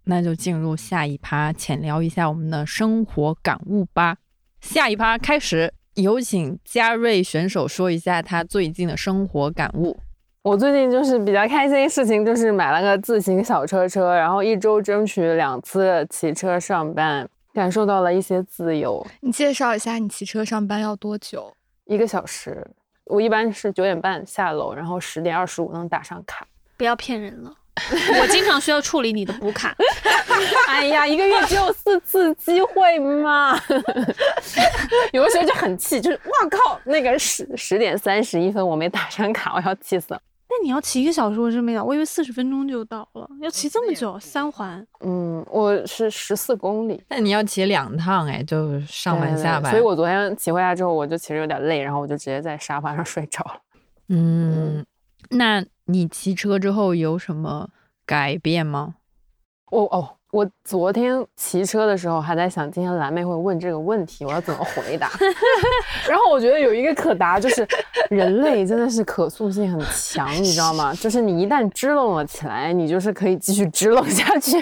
[0.04, 4.16] 那就进入下一趴，浅聊一下我们的生活感悟吧。
[4.60, 5.72] 下一趴开始。
[5.94, 10.00] 有请嘉瑞选手说一下他最近的生活感悟。
[10.42, 19.06] 我最近就是比较开心的事情，就是买了个自行小车车，然后一周争取两次骑车上班，感受到了一些自由。
[19.20, 21.54] 你介绍一下，你骑车上班要多久？
[21.84, 22.66] 一个小时。
[23.04, 26.46] 我一般是九点半下楼，然后十点二十五能打上卡。
[26.78, 27.52] 不要骗人了。
[28.20, 29.76] 我经常需要处理你的补卡。
[30.68, 33.58] 哎呀，一个月只有四次机会嘛，
[35.12, 40.22] 有的时候就很气，就是哇靠，那个十十点三十一分我没打上卡，我要气死了。
[40.50, 44.84] 那你要骑一个小时，我真没想，我以为四十分钟就到了，要骑这么久，三环。
[45.00, 49.70] 嗯，我是十四公里，那你要骑两趟哎，就上班下班。
[49.70, 53.60] 所以我昨天骑回来之后，我就其实有点累，然后我就直接在沙发上 睡着了。
[54.08, 54.84] 嗯，
[55.30, 55.64] 那。
[55.86, 57.68] 你骑车之后有什么
[58.06, 58.94] 改变吗？
[59.72, 65.10] 哦哦，我昨天骑车的时候还在想，今天蓝妹会问这个问题，我要怎么回答？
[66.08, 67.66] 然后我觉得有一个可答，就是
[68.10, 70.94] 人类真的是可塑性很强，你知道吗？
[70.94, 74.56] 就是你一旦支棱了起来，你就是可以继续支棱下去。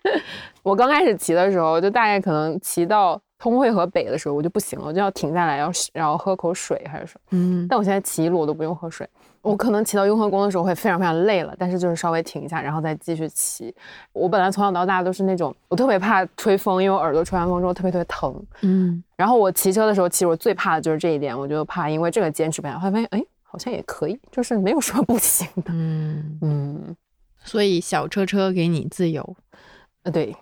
[0.62, 7.20] 我刚开始骑的时候，就大概可能骑到通惠河北的时候，我就不行了，我就要停下来，要然后喝口水还是什么。
[7.30, 9.08] 嗯，但我现在骑一路我都不用喝水。
[9.40, 13.74] 我可能骑到雍和宫的时候会非常非常累了，但是就是稍微停一下，然后再继续骑。
[14.12, 18.34] 我本来从小到大都是那种，我特别怕吹风，因为我耳朵吹完风之后特别特别疼。
[18.62, 25.64] 嗯，然后我骑车的时候，其实我最怕的就是这一点，我就怕因为这个坚持不下来，后来发现哎，好像也可以，就是没有什么不行的。
[25.68, 26.96] 嗯，嗯，
[27.44, 29.36] 所以小车车给你自由。
[30.02, 30.36] 呃，对，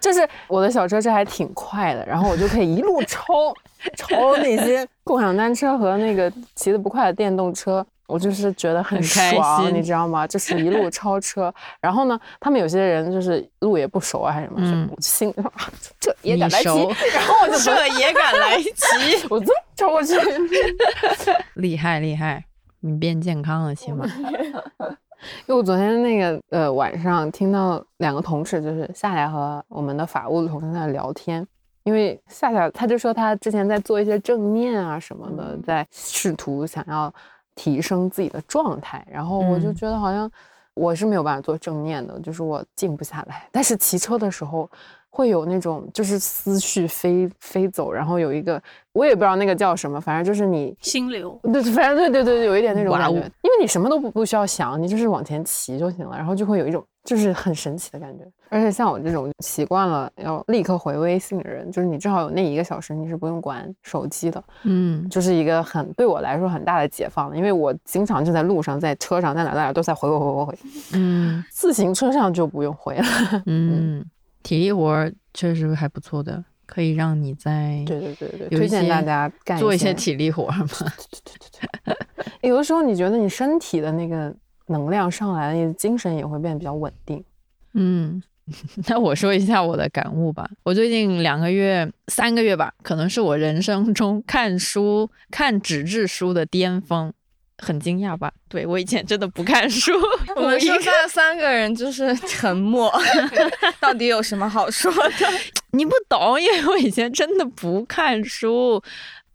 [0.00, 3.24] 就是我的小车车还挺快的，然后我就可以一路超
[3.96, 7.84] 超 那些共享单车和那个骑得不快的电动车。
[8.06, 10.26] 我就是觉得很很开爽，心你知道吗？
[10.26, 15.50] 就是一路超车，然后呢，他们有些人就是路也不熟啊，还是什么，嗯我心啊
[15.98, 20.14] 这也敢来骑，然后我就这也敢来骑，我这么超过去，
[21.54, 22.44] 厉害厉害，
[22.80, 24.06] 你变健康了起码。
[25.46, 31.44] 因为我昨天那个呃晚上听到两个同事，就是夏夏和我们的法务的同事在聊天，
[31.84, 37.12] 因为夏夏他就说他之前在做一些正念啊什么的，在试图想要
[37.56, 40.30] 提升自己的状态，然后我就嗯觉得好像
[40.74, 44.70] 我是没有办法做正念的，就是我静不下来，但是骑车的时候。
[45.16, 48.62] 会有那种就是思绪飞飞走，然后有一个
[48.92, 51.40] 我也不知道那个叫什么，反正就是你心流。
[51.44, 58.24] 对，反正对对对，有一点那种感觉，因为你什么都不不需要想，你就是往前骑就行了，然后就会有一种就是很神奇的感觉。
[58.50, 70.58] 而且像我这种习惯了要立刻回微信的人，就是你正好有那一个小时你是不用管手机的，嗯，就是一个很对我来说很大的解放了，因为我经常就在路上、在车上、在哪儿在哪都在回回回回回，
[70.92, 73.04] 嗯自行车上就不用回了。
[73.46, 74.04] 嗯，
[74.46, 80.92] 体力活儿确实还不错的，可以让你在对对对对，推荐大家干做一些些体力活儿嘛。
[82.42, 84.32] 有的时候你觉得你身体的那个
[84.68, 87.24] 能量上来了，你的精神也会变得比较稳定。
[87.72, 88.22] 嗯，
[88.86, 90.48] 那我说一下我的感悟吧。
[90.62, 97.12] 我最近两个月、三个月吧，可能是我人生中看书、看纸质书的巅峰。
[97.58, 98.32] 很惊讶吧？
[98.48, 99.92] 对我以前真的不看书，
[100.36, 102.92] 我们剩下三个人就是沉默，
[103.80, 105.26] 到底有什么好说的？
[105.72, 108.82] 你不懂，因为我以前真的不看书。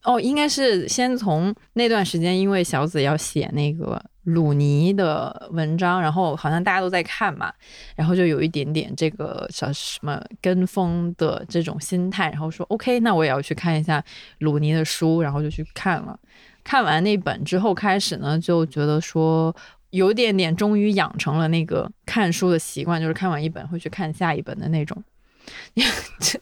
[0.04, 7.54] 哦，应该是先从那段时间，因为小紫要写那个鲁尼的文章，然后好像大家都在看嘛，
[7.96, 14.04] 然后就有一点点这个小什么跟风的这种心态，然后说 OK，那我也要去看一下
[14.40, 16.20] 鲁尼的书，然后就去看了。
[16.64, 19.56] 看完那本之后，开始呢就觉得说。
[19.92, 25.04] 有点点，终于养成了那个看书的习惯，就是看完一本会去看下一本的那种。
[26.18, 26.40] 这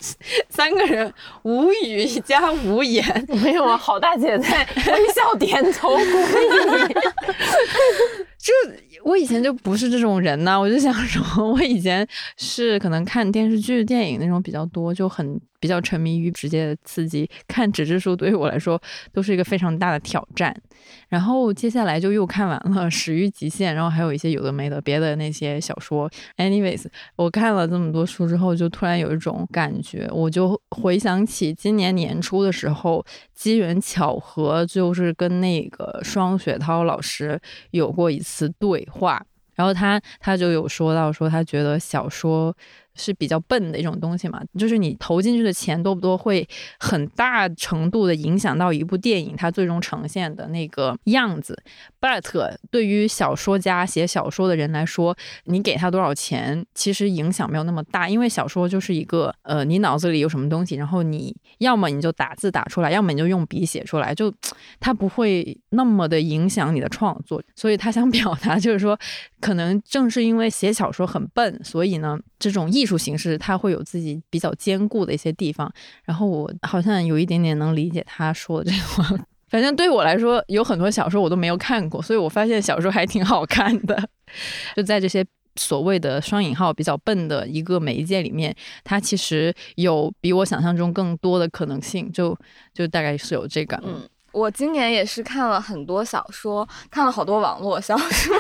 [0.50, 1.12] 三个人
[1.42, 3.04] 无语加无言，
[3.42, 4.64] 没有啊，好大姐在
[4.94, 6.94] 微笑点头鼓励你。
[8.38, 8.54] 就
[9.04, 12.08] 我以前就不是这种人呐、我就想说，我以前
[12.38, 17.30] 是可能看电视剧、电影那种比较多，就很比较沉迷于直接的刺激。
[17.48, 18.82] 看纸质书对于我来说
[19.12, 20.56] 都是一个非常大的挑战。
[21.10, 26.10] 然后接下来就又看完了《始于极限》，然后还有一些有的没的别的那些小说。
[26.38, 26.86] Anyways，
[27.16, 37.40] 我看了这么多书之后，就突然有一种感觉，我就回想起今年年初的时候，机缘巧合，就是跟那个双雪涛老师
[37.72, 39.24] 有过一次对话，
[39.56, 42.56] 然后他他就有说到说他觉得小说
[43.00, 46.48] 是比较笨的一种东西嘛，就是你投进去的钱多不多，会
[46.80, 51.58] 很大程度的影响到一部电影它最终呈现的那个样子。
[52.02, 64.34] But 对于小说家写小说的人来说，你给他多少钱，其实影响没有那么大，因为小说就是一个呃，你脑子里有什么东西，然后你要么你就打字打出来，要么你就用笔写出来，就
[64.80, 67.42] 它不会那么的影响你的创作。
[67.56, 68.98] 所以他想 表达就是说，
[69.40, 75.72] 可能正是因为写小说很笨，所以呢，这种艺术形式它会有自己比较坚固的一些地方。
[76.04, 79.06] 然后我好像有一点点能理解他说的这话。
[79.50, 84.08] 反正对我来说，有很多小说我都没有看过，所以我发现小说还挺好看的。
[84.78, 85.26] 就在这些
[85.56, 92.12] 所谓的双引号比较笨的一个媒介里面，它其实有比我想象中更多的可能性。
[92.12, 92.38] 就
[92.76, 98.36] 就大概是有这个，嗯，我今年也是看了很多小说，看了好多网络小说。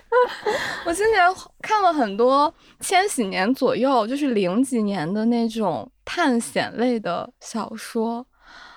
[0.86, 1.22] 我今年
[1.62, 8.26] 看了很多千禧年左右，就是零几年的那种探险类的小说。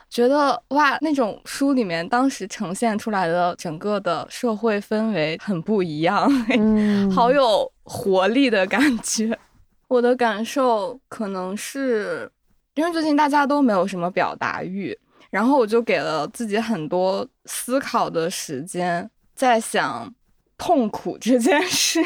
[0.10, 9.36] 觉得哇，那种书里面当时呈现出来的整个的社会氛围很不一样，嗯好有活力的感觉。
[9.88, 12.32] 我的感受可能是
[12.76, 14.96] 因为最近大家都没有什么表达欲，
[15.34, 20.14] 然后我就给了自己很多思考的时间，在想
[20.60, 22.00] 痛苦这件事。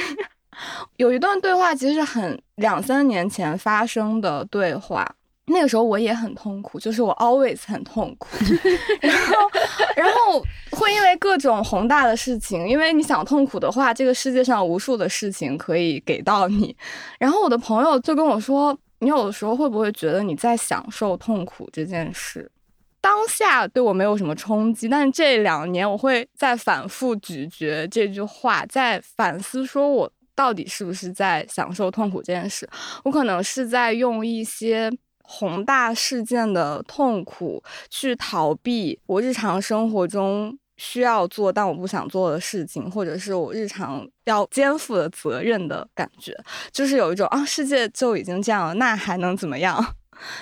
[0.95, 5.05] 有一段对话其实是很两三年前发生的对话，
[5.47, 8.29] 那个时候我也很痛苦，就是我 always 很痛苦，
[9.01, 9.51] 然后
[9.97, 16.73] 然后会因为各种宏大的事情，因为你想痛苦的话，这个世界上无数的事情可以给到你。
[17.19, 22.49] 然后我的朋友就跟我说，你有的时候会不会觉得你在享受痛苦这件事？
[23.01, 32.69] 当下对我没有什么冲击，但是这两年我会在反复咀嚼这句话，在反思说我到底是不是在享受痛苦这件事？
[33.03, 34.91] 我可能是在用一些。
[35.29, 46.33] 宏大事件的痛苦，去逃避我日常生活中需要做但我不想做的事情，或者是我日常要肩负的责任的感觉，
[46.71, 49.95] 就是有一种啊，世界就已经这样了，那还能怎么样？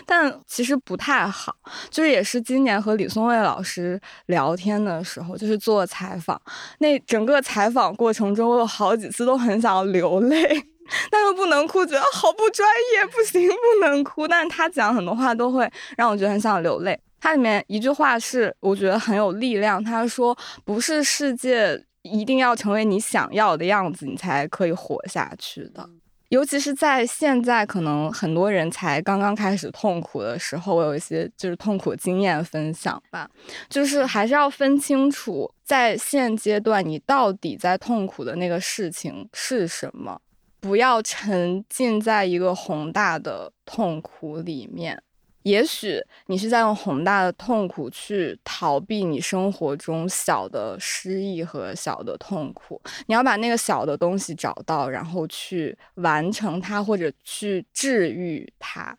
[0.05, 1.55] 但其实不太好。
[1.89, 6.41] 就是也是今年和李松蔚老师聊天的时候，就是做采访，
[6.79, 10.65] 那整个采访过程中，我有好几次都很想要流泪。
[11.09, 14.27] 但又不能哭，觉得好不专业，不行，不能哭。
[14.27, 15.67] 但是他讲很多话都会
[15.97, 16.99] 让我觉得很想流泪。
[17.19, 25.89] 他里面一句话是我觉得很有力量，他说：“不是世界一定要成为你想要的样子，你才可以活下去的。”
[26.29, 33.29] 尤其是在现在，可能很多人才刚刚开始痛苦的时候，我有一些就是痛苦经验分享吧。
[33.69, 40.19] 就是还是要分清楚，在现阶段你到底在痛苦的那个事情是什么。
[40.59, 44.99] 不要沉浸在一个宏大的痛苦里面。
[45.45, 52.81] 也许你是在用宏大的痛苦去逃避你生活中小的失意和小的痛苦。
[53.05, 58.97] 你要把那个小的东西找到，然后去完成它，或者去治愈它。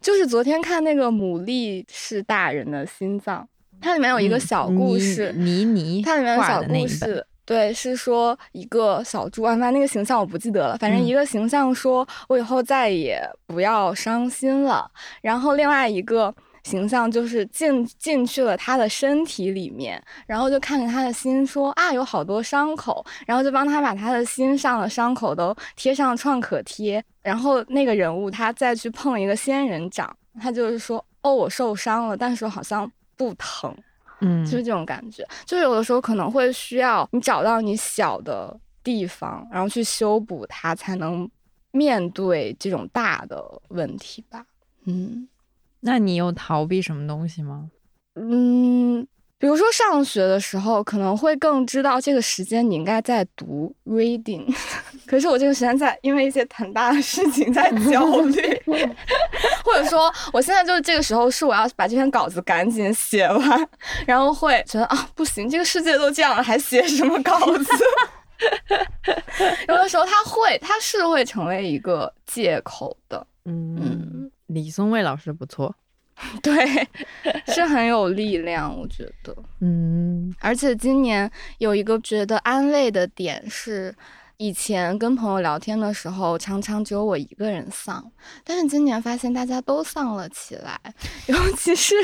[0.00, 3.42] 就是昨天看那个《牡蛎是大人的心脏》，
[3.78, 7.26] 它里面有一个小故事，倪妮，它里面有小故事。
[7.44, 10.78] 对，是说一个小猪啊，那那个形象我不记得了。
[10.78, 14.88] 反正一个形象说，我以后再也不要伤心了。
[15.20, 16.32] 然后另外一个
[16.62, 27.04] 形象就是进进去了他的身体里面，然后就看着他的心说啊，有好多伤口，然后就帮他把他的心上的伤口都贴上创可贴。
[27.22, 33.76] 然后那个人物他再去碰一个仙人掌，他就是说哦，我受伤了，但是好像不疼。
[34.22, 41.28] 嗯，就是这种感觉，就有的时候可能会需要你找到你小的地方，然后去修补它，才能
[41.72, 44.46] 面对这种大的问题吧。
[44.84, 45.28] 嗯，
[45.80, 47.70] 那你有逃避什么东西吗？
[48.14, 49.06] 嗯。
[49.38, 54.46] 比如说上学的时候，可能会更知道这个时间你应该在读 reading，
[55.12, 58.62] 可是我这个时间在因为一些很大的事情在 焦虑，
[59.62, 63.68] 或者说我现在就是这个时候是我要把这篇稿子赶紧写完，
[64.06, 67.66] 然后会觉得啊不行，这个世界都这样了，还写什么稿子？
[69.68, 73.26] 有的时候他会，他是会成为一个借口的。
[73.44, 75.74] 嗯，李松蔚老师不错。
[76.42, 76.54] 对，
[77.52, 83.94] 是很有力量，我觉得，嗯，而且今年有一个觉得安慰的点是，
[84.36, 88.04] 以前跟朋友聊天的时候，常常只有我一个人丧，
[88.44, 90.78] 但是今年发现大家都丧了起来，
[91.28, 91.94] 尤其是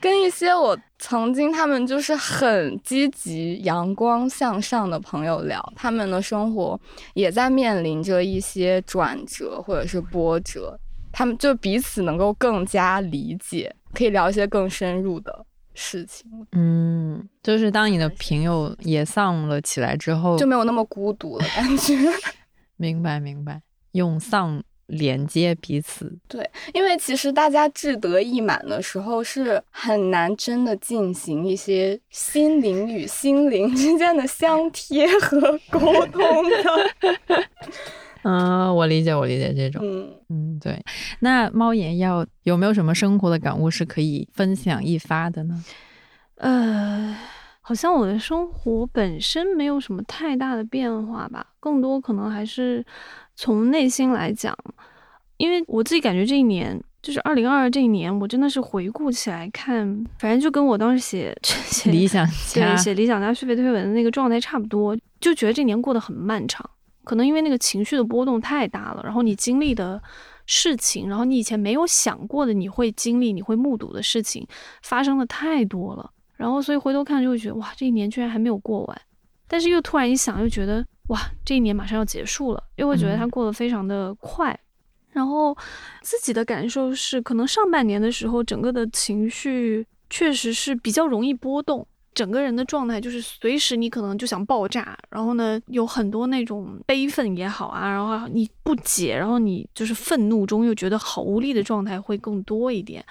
[0.00, 6.78] 跟一些我曾经他们就是很积极、阳光向上的朋友聊，他们的生活
[7.14, 10.78] 也在面临着一些转折或者是波折。
[11.12, 15.46] 他们就彼此能够更加理解，可以聊一些更深入的
[15.76, 16.26] 事情。
[16.52, 21.94] 嗯，就是当你的朋友也丧了起来之后，就没有那么孤独了，感觉。
[22.76, 23.62] 明白，明白。
[23.92, 26.18] 用丧连接彼此。
[26.28, 37.16] 对，因为其实大家志得意满的时候，是很难真的进行一些心灵与心灵之间的相贴和沟通的。
[38.28, 39.80] 嗯，我理解，我理解这种。
[39.84, 40.82] 嗯嗯，对。
[41.20, 45.62] 那猫眼要有没有什么生活的感悟是可以分享一发的呢？
[46.38, 47.16] 呃，
[47.60, 52.84] 好像我的生活本身没有什么太大的变化吧，更多可能还是
[53.36, 54.52] 从内心来讲，
[55.36, 66.68] 因为我自己感觉这一年，就是二零二二这一年，我真的是回顾起来看，反正就跟我当时写 写理想对写理想家续费推文的那个状态差不多，就觉得这年过得很漫长。
[67.06, 70.02] 可能因为那个情绪的波动太大了，然后你经历的
[70.44, 74.44] 事情，然后你以前没有想过的你会经历、你会目睹的事情，
[74.82, 79.00] 发生的太多了，然后所以回头看就会觉得哇，这一年居然还没有过完，
[79.46, 84.58] 但是又突然一想，又觉得哇，这一年马上要结束了，又会觉得它过得非常的快，
[85.12, 85.56] 然后
[86.02, 91.86] 自己的感受是，可能上半年的时候，整个的情绪确实是比较容易波动。
[92.16, 103.04] 整个人的状态就是随时你可能就想爆炸，然后呢，有很多那种悲愤也好啊，然后你不解，然后你就是愤怒中又觉得好无力的状态会更多一点。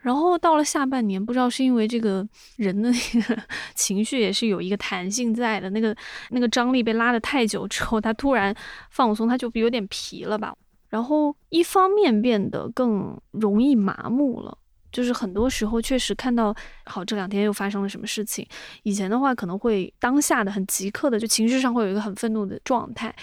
[0.00, 3.42] 然后到了下半年，不知道是因为这个人的那个
[3.74, 5.96] 情绪也是有一个弹性在的，那个
[6.28, 8.54] 那个张力被拉的太久之后，他突然
[8.90, 10.54] 放松，他就有点疲了吧。
[10.90, 14.58] 然后一方面变得更容易麻木了。
[14.92, 18.46] 就是很多时候确实看到，好这两天又发生了什么事情。
[18.82, 23.14] 以前的话可能会当下的很即刻的，就情绪上会有一个很愤怒的状态。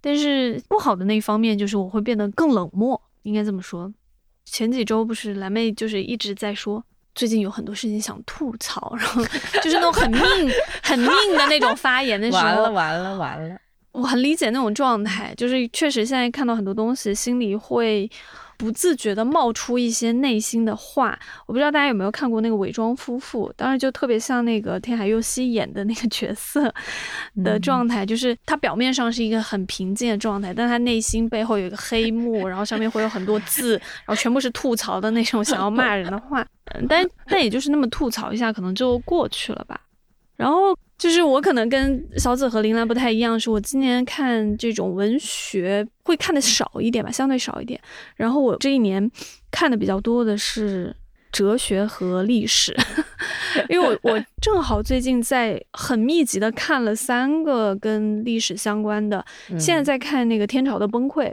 [0.00, 3.92] 但是不好的那一方面就是我会变得更冷漠，应该这么说。
[4.44, 9.22] 前几周不是蓝妹就是一直在说，最近有很多事情想吐槽，然后
[9.62, 10.20] 就是那种很命
[10.82, 11.08] 很命
[11.38, 13.56] 的那种发言的时候，完了完了完了，
[13.92, 18.10] 我很理解那种状态，就是确实现在看到很多东西，心里会。
[18.62, 26.72] 不自觉的冒出一些内心的话，我不知道大家有没有看过那个伪装夫妇，当时就特别像那个天海佑希演的那个角色
[27.42, 36.46] 的状态，就是他表面上是一个很平静的状态，但他内心背后有一个黑幕，然后上面会有很多字，然后全部是吐槽的那种想要骂人的话，
[36.88, 39.80] 但但也就是那么吐槽一下，可能就过去了吧，
[40.36, 40.78] 然后。
[41.02, 47.80] 就是我可能跟小紫和林兰不太一样，是我今年看这种文学会看的少一点吧，相对少一点。
[48.14, 49.10] 然后我这一年
[49.50, 50.94] 看的比较多的是
[51.32, 52.72] 哲学和历史，
[53.68, 59.24] 因为我我 正好最近在很密集的看了三个跟历史相关的，
[59.58, 61.32] 现在在看那个天朝的崩溃，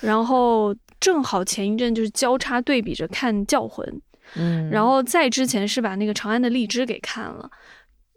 [0.00, 3.86] 然后正好前一阵就是交叉对比着看教魂，
[4.36, 7.50] 嗯，然后在之前是把那个长安的荔枝给看了。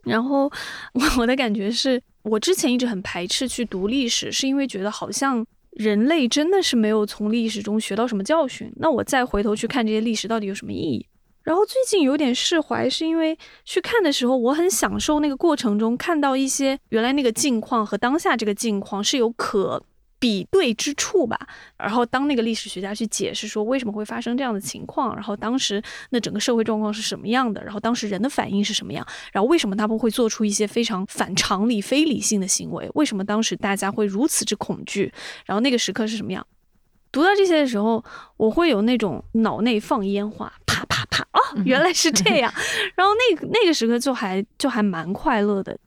[0.05, 0.49] 然后
[1.19, 8.71] 我的感觉是，我之前一直很排斥去读历史，是因为觉得好像人类真的是没有从历史中学到什么教训。
[8.77, 11.05] 那我再回头去看这些历史，到底有什么意义？
[11.43, 19.83] 然后最近有点释怀，是因为去看的时候，我很享受那个过程中看到一些原来那个境况和当下这个境况是有可。
[20.19, 21.37] 比对之处吧，
[21.77, 35.13] 然后当那个历史学家去解释说为什么会发生这样的情况，然后当时那整个社会状况是什么样的，然后当时人的反应是什么样，然后为什么他们会做出一些非常反常理、非理性的行为，为什么当时大家会如此之恐惧，
[35.45, 36.45] 然后那个时刻是什么样？
[37.11, 38.03] 读到这些的时候，
[38.35, 42.53] 我会有那种脑内放烟花，啪啪啪，哦，原来是这样，
[42.95, 45.77] 然后那个那个时刻就还就还蛮快乐的。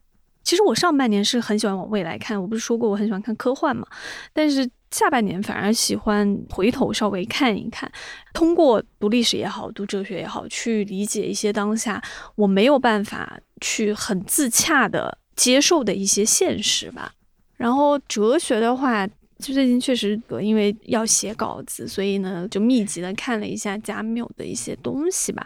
[0.49, 3.85] 其实我上半年是很喜欢往未来看，我不是说过我很喜欢看科幻嘛？
[4.33, 7.87] 但是下半年反而喜欢回头稍微看一看，
[8.33, 12.01] 通过读历史也好，读哲学也好，去理解一些当下
[12.33, 17.13] 我没有办法去很自洽的接受的一些现实吧。
[17.55, 25.45] 然后哲学的话，就最近确实因为要写稿子，所以呢就密集的看了一下加缪的一些东西吧。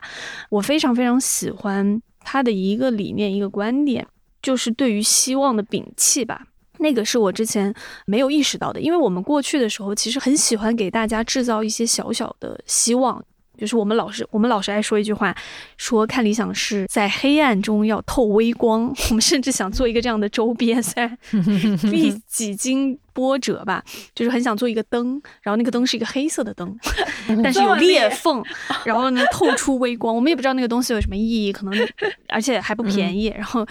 [0.50, 4.08] 我非常非常喜欢他的一个理念，一个观点。
[4.44, 6.46] 就是对于希望的摒弃吧，
[6.78, 7.74] 那个是我之前
[8.06, 13.24] 没有意识到的，因为我们过去的时候其实很喜欢给大家制造一些小小的希望。
[13.56, 15.34] 就是我们老是我们老是爱说一句话，
[15.78, 18.92] 说看理想是在黑暗中要透微光。
[19.12, 21.18] 我们甚至想做一个这样的周边，虽然
[21.92, 23.82] 历几经波折吧，
[24.16, 26.76] 就是很想做一个灯，然后那个灯是一个黑色的灯，
[27.44, 28.44] 但是有裂缝，
[28.86, 30.14] 然后呢透出微光。
[30.14, 31.90] 我们也不知道那个东西有什么意义，可能
[32.30, 33.28] 而且还不便宜。
[33.38, 33.66] 然后，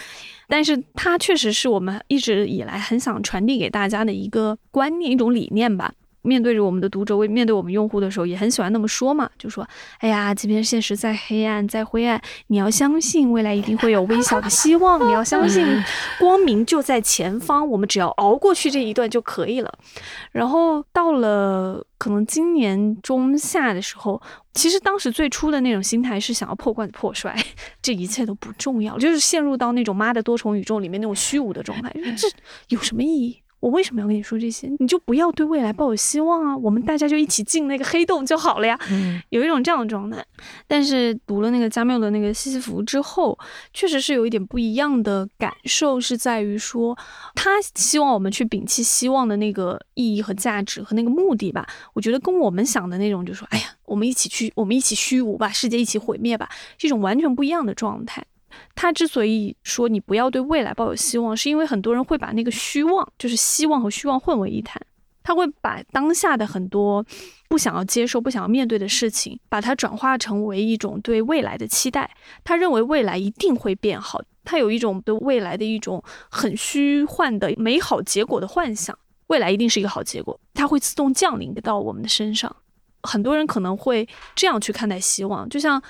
[0.53, 5.95] 但是它确实是我们一直以来很想传递给大家的一个观念、一种理念吧。
[6.23, 9.67] 面对着我们的读者，为面对我们用户的时候，也很喜欢那么说嘛，就说
[9.99, 15.67] ：“哎呀，即便现实再黑暗、再灰暗，你要相信未来一定会有微小的希望，你要相信
[16.19, 19.73] 光明就在前方，我们只要熬过去这一段就可以了。”
[20.33, 24.21] 然后到了可能今年中夏的时候，
[24.55, 27.37] 其实当时最初的那种心态是想要破罐子破摔，
[27.83, 32.29] 这一切都不重要，就是陷入到那种妈的多重宇宙里面那种虚无的状态，这
[32.69, 33.42] 有什么意义？
[33.63, 34.69] 我为什么要跟你说这些？
[34.81, 36.57] 你就不要对未来抱有希望啊！
[36.57, 38.77] 我们大家就一起进那个黑洞就好了呀。
[38.91, 40.23] 嗯，有一种这样的状态。
[40.67, 43.39] 但是读了那个加缪的那个西西弗之后，
[43.73, 46.99] 确实是有一点不一样的感受，是在于说
[47.37, 51.65] 他希望我们去摒弃希望的那个意义和价值和那个目的吧。
[51.95, 58.25] 我觉得跟我们想的那种，就说哎呀，我们一起去，我们一起虚无吧，世界一起毁灭吧，这种完全不一样的状态。
[58.75, 64.81] 他之所以说你不要对未来抱有希望，是因为很多人会把那个虚妄，就是希望和虚妄混为一谈。
[65.25, 67.05] 他会把当下的很多
[67.49, 72.11] 不想要接受、不想要面对的事情，把它转化成为一种对未来的期待。
[72.43, 78.99] 他认为未来一定会变好，他有一种对未来的一种很虚幻的美好结果的幻想，
[79.29, 82.57] 未来一定是一个好结果，它会自动降临到我们的身上。
[83.05, 85.81] 很多人可能会这样去看待希望，就像。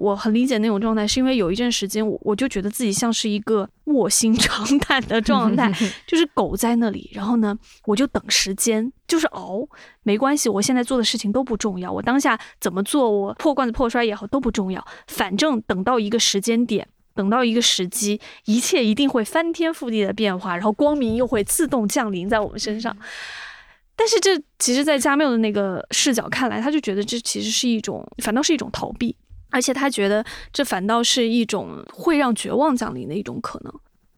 [0.00, 5.70] 我很理解那种状态，是因为有一阵时间，我我就觉得自己像是一个卧薪尝胆的状态，
[6.08, 9.68] 就是狗在那里，然后呢，我就等时间，就是熬，
[10.02, 22.96] 没关系，我现在做的事情都不重要，我当下怎么做，我破罐子破摔也好都不重要，反正等到一个时间点，等到一个时机，一切一定会翻天覆地的变化，然后光明又会自动降临在我们身上。
[23.94, 29.14] 但是这其实，在加缪的那个视角看来，他就觉得这其实是一种，反倒是一种逃避。
[29.50, 33.72] 而且他觉得这反倒是一种会让绝望降临的一种可能，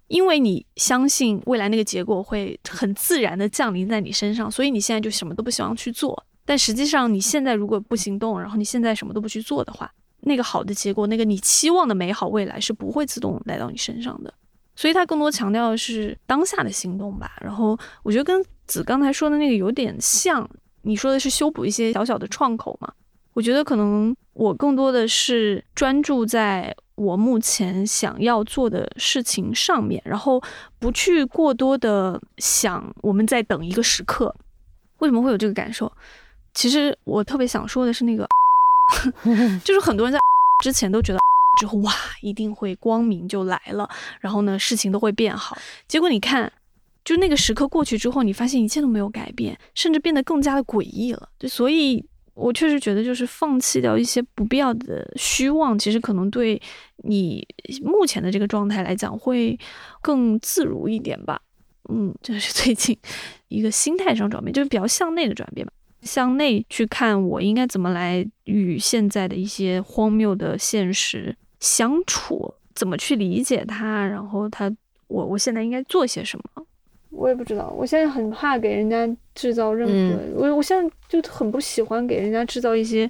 [0.09, 6.25] 因为你相信未来那个结果会很自然的降临在你身上，所以你现在就什么都不希望去做。
[6.45, 14.35] 但实际上，你现在如果不行动，然后你现在什么都不去做的话，那个好的结果，那个你期望的美好未来是不会自动来到你身上的。
[14.75, 17.37] 所以他更多强调的是当下的行动吧。
[17.41, 20.49] 然后我觉得跟子刚才说的那个有点像，
[20.83, 22.93] 你说的是修补一些小小的创口嘛？
[23.35, 30.43] 我觉得可能我更多的是专注在我目前想要做的事情上面，然后
[30.79, 34.35] 不去过多的想我们在等一个时刻。
[34.99, 35.91] 为什么会有这个感受？
[36.55, 38.29] 其实我特别想说的是那个，
[39.65, 40.19] 就是很多人在
[40.63, 41.19] 之前都觉得
[41.59, 43.89] 之后哇一定会光明就来了，
[44.21, 45.57] 然后呢事情都会变好。
[45.89, 46.53] 结果你看，
[47.03, 51.29] 就那个时刻过去之后，你发现一切都没有改变，甚至变得更加的诡异了。
[51.39, 52.05] 就所以。
[52.35, 56.61] 我确实觉得，就是放弃掉一些不必要的虚妄，其实可能对
[57.05, 57.47] 你
[57.83, 59.59] 目前的这个状态来讲会
[60.01, 61.41] 更自如一点吧。
[61.91, 62.97] 嗯，这是 最近
[63.49, 65.73] 一个心态上转变，就是比较向内的转变吧。
[66.03, 74.75] 向内去看，我应该怎么来与现在的一些荒谬的现实相处，怎么去理解它，然后它，
[75.07, 76.67] 我我现在应该做些什么。
[77.13, 83.09] 我也不知道，我现在很怕给人家制造任何，我我现在就很不喜欢给人家制造一些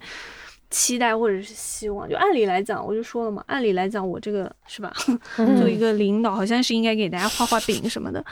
[0.70, 2.08] 期待或者是希望。
[2.08, 4.92] 就按理来讲，我就说了嘛，按理来讲，我这个是吧，
[5.36, 8.24] 作为一个领导，好像是应该给大家画画饼什么的。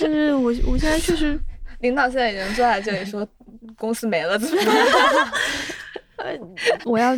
[0.00, 1.38] 但是我我现在确实，
[1.80, 3.26] 领导现在已经坐在这里说
[3.76, 4.56] 公司没了怎么
[6.16, 6.38] 办？
[6.84, 7.16] 我要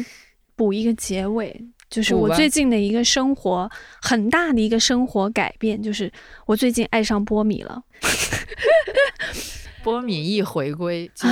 [0.56, 1.54] 补一个结尾。
[1.90, 3.68] 就是我最近的一个生活
[4.00, 6.10] 很大的一个生活改变，就是
[6.46, 7.82] 我最近爱上波米了。
[9.82, 11.28] 波米一回归，就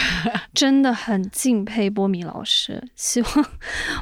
[0.54, 2.82] 真的很敬佩波米老师。
[2.94, 3.46] 希望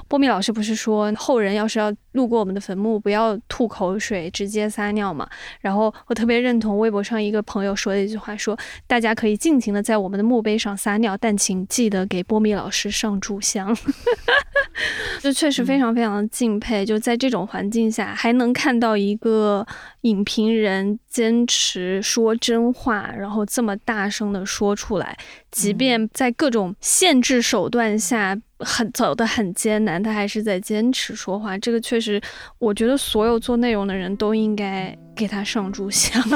[0.07, 5.29] 波米老师不是说后人要是要路过我们的坟墓，不要吐口水，直接撒尿嘛？
[5.61, 13.77] 然后我特别认同微博上一个朋友说的一句话，说大家可以尽情的在我们的墓碑上撒尿，但请记得给波米老师上炷香。
[15.21, 19.67] 就确实非常非常敬佩，就在这种环境下还能看到一个
[20.03, 25.17] 影评人坚持说真话，然后这么大声的说出来，
[25.51, 31.57] 即便在各种限制手段下很走得很艰难，他还是在坚持说话。
[31.59, 32.21] 这个确实，
[32.59, 36.23] 我觉得所有做内容的人都应该给他上炷香。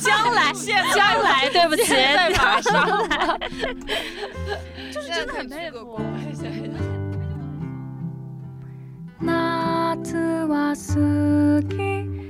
[0.00, 0.52] 将来，
[0.94, 3.08] 将来，对不起，在马上，
[4.92, 6.00] 就是真的很佩服。
[10.02, 12.29] 夏は好き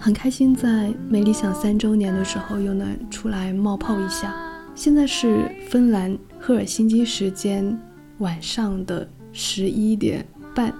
[0.00, 4.32] 很开心在美理想三周年的时候又能出来冒泡一下。
[4.74, 7.76] 现在是芬兰赫尔辛基时间
[8.18, 10.24] 晚上的十一点
[10.54, 10.72] 半，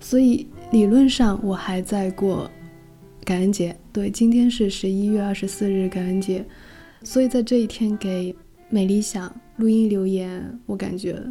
[0.00, 2.50] 所以理论上我还在过
[3.24, 3.76] 感恩节。
[3.92, 6.44] 对，今天是十一月二十四日感恩节，
[7.04, 8.34] 所以在这一天给
[8.68, 11.22] 美理想录音留言，我感觉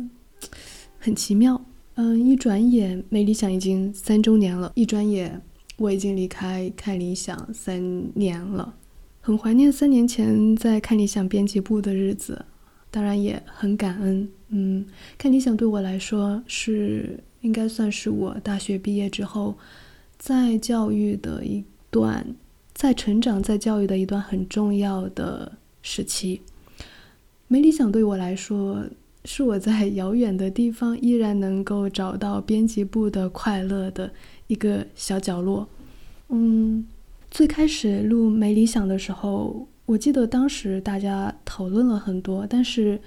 [0.98, 1.62] 很奇妙。
[1.96, 5.42] 嗯，一转眼美理想已经三周年了，一转眼。
[5.82, 8.76] 我已经离开看理想三年了，
[9.20, 12.46] 很怀念三年前在看理想编辑部的日子，
[12.92, 14.30] 当然也很感恩。
[14.50, 14.86] 嗯，
[15.18, 19.58] 看理想对我来说是应该算是我大学毕业之后
[20.20, 22.24] 在教育的一段，
[22.76, 25.52] 在成长在教育的一段很重要的
[25.82, 26.42] 时期。
[27.48, 28.86] 没理想对我来说
[29.26, 34.12] 是我在遥远的地方依然能够找到编辑部的快乐的。
[34.52, 35.66] 一个小角落，
[36.28, 36.86] 嗯，
[37.30, 43.00] 最开始录没理想的时候，我记得当时大家讨论了很多，但是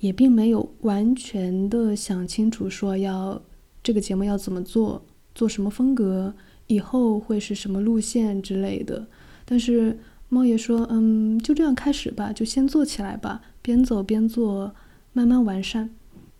[0.00, 3.40] 也并没有完全的想清楚说要
[3.82, 5.02] 这个节目要怎么做，
[5.34, 6.34] 做什么风格，
[6.66, 9.06] 以后会是什么路线之类的。
[9.46, 9.98] 但是
[10.28, 14.74] 猫爷说，嗯，就这样开始吧，就先做起来吧，边走边做，
[15.14, 15.88] 慢慢完善。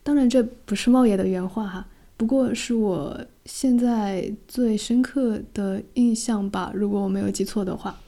[0.02, 1.86] 当然，这不是猫爷的原话哈，
[2.20, 7.98] 不过是我现在最深刻的印象吧，如果我没有记错的话。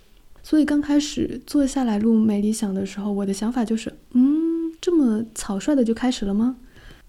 [0.42, 6.58] 所以刚开始坐下来录没理想的时候，我的想法就是，嗯，这么草率的就开始了吗？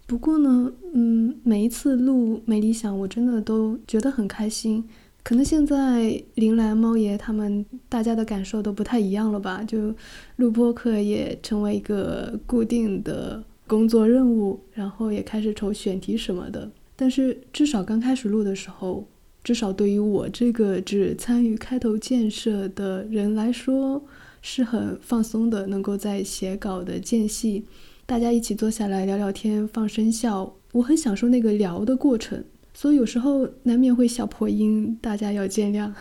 [0.08, 4.82] 不过呢，嗯，每一次录没理想，我真的都觉得很开心。
[5.24, 9.62] 可能现在铃兰、猫爷他们大家的感受都不太一样了吧？
[9.62, 9.94] 就
[10.38, 16.72] 录播课也成为一个固定的工作任务，然后也开始筹选题什么的。
[16.96, 19.08] 但是至少刚开始录的时候，
[19.44, 24.04] 至少对于我这个只参与开头建设的人来说，
[24.42, 27.66] 是很放松的，能够在写稿的间隙，
[28.06, 32.44] 大家一起坐下来聊聊天、放声笑，我很享受那个聊的过程。
[32.74, 35.92] 所以有时候难免会小破音，大家要见谅。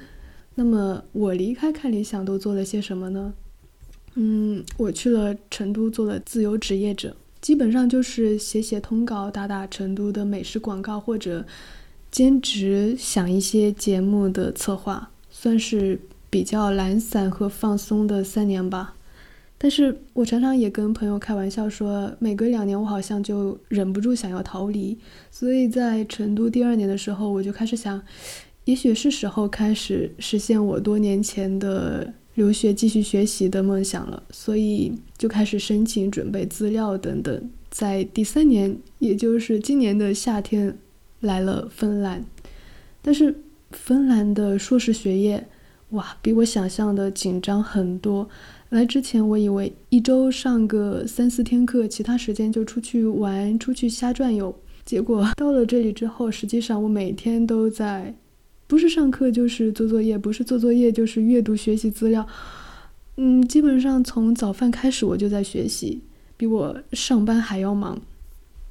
[0.56, 3.34] 那么我离开看理想都做了些什么呢？
[4.14, 11.46] 嗯，我去了成都做了自由职业者，基本上就是写写通稿、打打成都的美食广告，或者
[12.10, 18.94] 兼职想一些节目的策划，算是比较懒散和放松的三年吧。
[19.62, 24.96] 但是我常常也跟朋友开玩笑说，每隔两年我好像就忍不住想要逃离。
[25.30, 28.02] 所以在成都第二年的时候，我就开始想，
[28.64, 34.22] 也许是时候开始实现我多年前的留学继续学习的梦想了。
[34.30, 37.50] 所以就开始申请、准备资料等等。
[37.70, 40.76] 在第三年，也就是今年的夏天，
[41.20, 42.24] 来了芬兰。
[43.02, 45.46] 但是芬兰的硕士学业，
[45.90, 48.28] 哇，比我想象的紧张很多。
[48.70, 54.54] 来之前，我以为一周上个三四天课，其他时间就出去玩、出去瞎转悠。
[54.84, 58.14] 结果到了这里之后，实际上我每天都在，
[58.70, 62.24] 不是上课就是做作业，不是做作业就是阅读学习资料。
[63.16, 66.02] 嗯，基本上从早饭开始我就在学习，
[66.36, 68.00] 比我上班还要忙。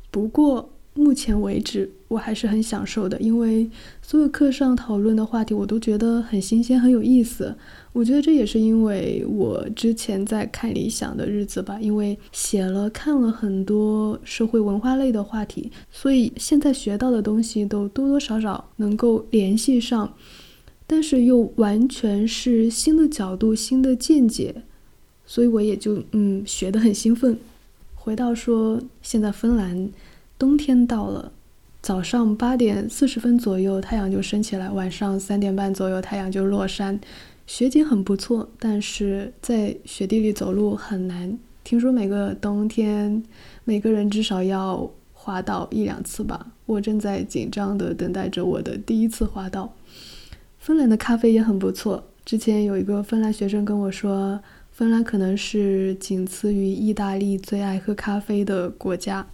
[0.09, 3.69] 不过目前为止，我还是很享受的，因为
[4.01, 7.55] 所有课上讨论的话题我都觉得很新鲜、很有意思。
[7.93, 20.11] 我觉得这也是因为我之前在看理想的日子吧，因为写了看了很多社会文化类的话题，所以现在学到的东西都多多少少能够联系上，
[20.85, 24.63] 但是又完全是新的角度、新的见解，
[25.25, 27.37] 所以我也就嗯学得很兴奋。
[27.95, 29.89] 回到说，现在芬兰
[30.37, 31.31] 冬天到了，
[31.81, 36.99] 早上八点四十分左右太阳就升起来，晚上三点半左右太阳就落山。
[37.47, 41.37] 雪景很不错，但是在雪地里走路很难。
[41.63, 43.23] 听说每个冬天，
[43.63, 46.47] 每个人至少要滑倒一两次吧。
[46.65, 49.73] 我正在紧张地等待着我的第一次滑倒。
[50.59, 52.03] 芬兰的咖啡也很不错。
[52.25, 54.39] 之前有一个芬兰学生跟我说，
[54.71, 59.25] 芬兰可能是仅次于意大利最爱喝咖啡的国家。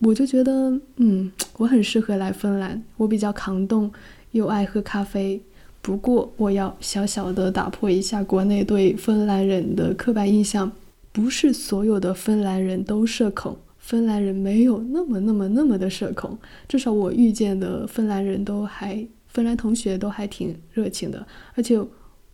[0.00, 2.82] 我就觉得，嗯，我很适合来芬兰。
[2.96, 3.90] 我比较抗冻，
[4.32, 5.40] 又爱喝咖啡。
[5.80, 10.70] 不过，我要小小的打破一下国内对芬兰人的刻板印象，
[11.12, 16.36] 不是所有的芬兰人都社恐，芬兰人没有那么那么那么的社恐，
[16.68, 21.78] 至少我遇见的芬兰人都还，芬兰同学都还挺热情的，而且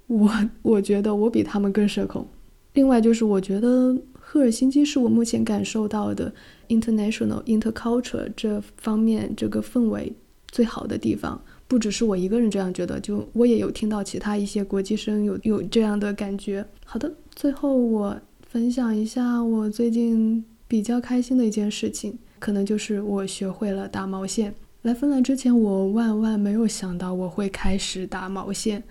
[0.07, 0.31] 我
[0.63, 2.27] 我觉得我比他们更社恐。
[2.73, 3.97] 另外就是我觉得
[4.35, 6.35] 赫尔辛基是我目前感受到的
[6.67, 10.13] international interculture 这方面这个氛围
[10.49, 11.41] 最好的地方。
[11.69, 16.67] 不只是我一个人这样觉得，就我也有听到其他一些国际生有有这样的感觉。
[16.85, 24.53] 好的，最后我分享一下我最近比较开心的一件事情，可能就是我学会了打毛线。
[24.83, 28.83] 来芬兰之前，我万万没有想到我会开始打毛线，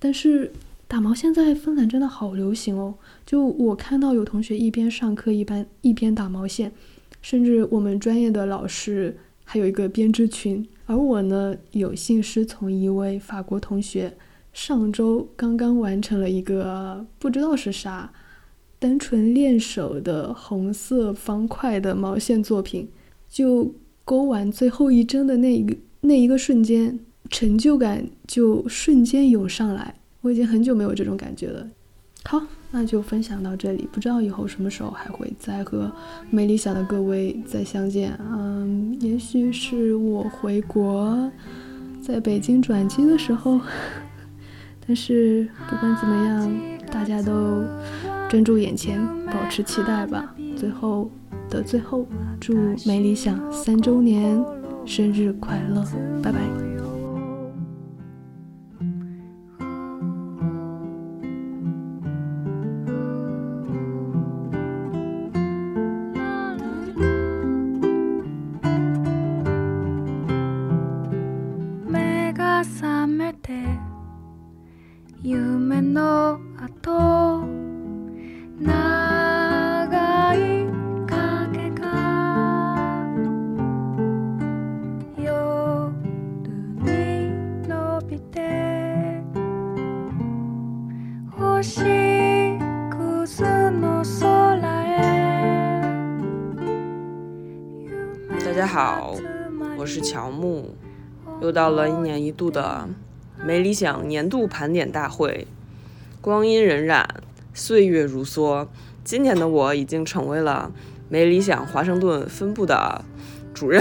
[0.00, 0.50] 但是
[0.86, 2.94] 打毛线在芬兰真的好流行哦。
[3.24, 6.72] 就我看到有同学一边上课一边一边打毛线，
[7.20, 10.66] 甚至我们专业的老师还有一个编织群。
[10.86, 14.14] 而我呢，有幸师从一位法国同学，
[14.52, 18.12] 上周刚刚完成了一个不知道是啥，
[18.78, 22.86] 单纯练手的红色方块的毛线作品，
[23.30, 23.74] 就
[24.04, 29.94] 钩完最后一针的那一个那一个瞬间，成就感就瞬间涌上来，
[30.24, 31.66] 我已经很久没有这种感觉了。
[32.24, 33.86] 好，那就分享到这里。
[33.92, 35.92] 不知道以后什么时候还会再和
[36.30, 38.18] 没理想的各位再相见。
[38.18, 41.30] 嗯，也许是我回国，
[42.00, 43.60] 在北京转机的时候。
[44.86, 46.52] 但是不管怎么样，
[46.90, 47.62] 大家都
[48.30, 50.34] 专注眼前，保持期待吧。
[50.56, 51.10] 最后
[51.50, 52.06] 的最后，
[52.40, 52.54] 祝
[52.86, 54.42] 没理想三周年
[54.86, 55.84] 生日快乐！
[56.22, 56.63] 拜拜。
[98.74, 99.14] 好，
[99.78, 100.74] 我是乔木，
[101.40, 102.88] 又到了一年一度的
[103.46, 105.46] 没理想年度盘点大会。
[106.20, 107.06] 光阴荏苒，
[107.52, 108.66] 岁月如梭，
[109.04, 110.72] 今年的我已经成为了
[111.08, 113.04] 没理想华盛顿分部的
[113.54, 113.80] 主任。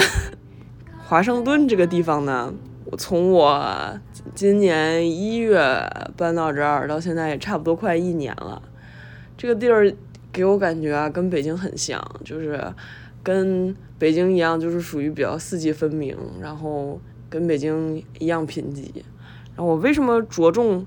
[1.04, 2.54] 华盛顿这个地方呢，
[2.86, 4.00] 我从我
[4.36, 5.60] 今年一月
[6.16, 8.62] 搬到这儿到现在也差不多快一年了。
[9.36, 9.92] 这个地儿
[10.32, 12.64] 给我感觉啊，跟北京很像，就是
[13.24, 17.00] 跟北京一样，就是属于比较四季分明，然后
[17.30, 18.92] 跟北京一样贫瘠。
[19.56, 20.86] 然后我为什么着重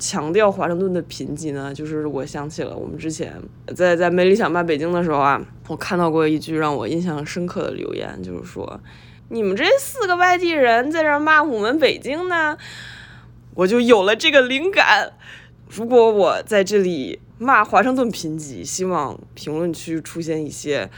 [0.00, 1.72] 强调华盛顿的贫瘠呢？
[1.72, 3.40] 就是我想起了我们之前
[3.76, 8.80] 在在没理想骂北京的时候啊，我看到过一句让我印象深刻的留言，就是说
[9.28, 12.58] 你们这四个外地人在这骂我们北京呢，
[13.54, 15.12] 我就有了这个灵感。
[15.68, 20.90] 如果我在这里骂华盛顿贫瘠，希望评论区出现一些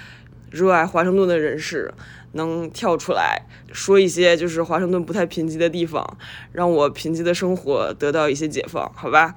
[0.51, 1.93] 热爱华盛顿的人士，
[2.33, 3.43] 能跳出来
[3.73, 6.19] 说一些就是华盛顿不太贫瘠的地方，
[6.53, 9.35] 让我贫瘠的生活得到一些解放，好吧？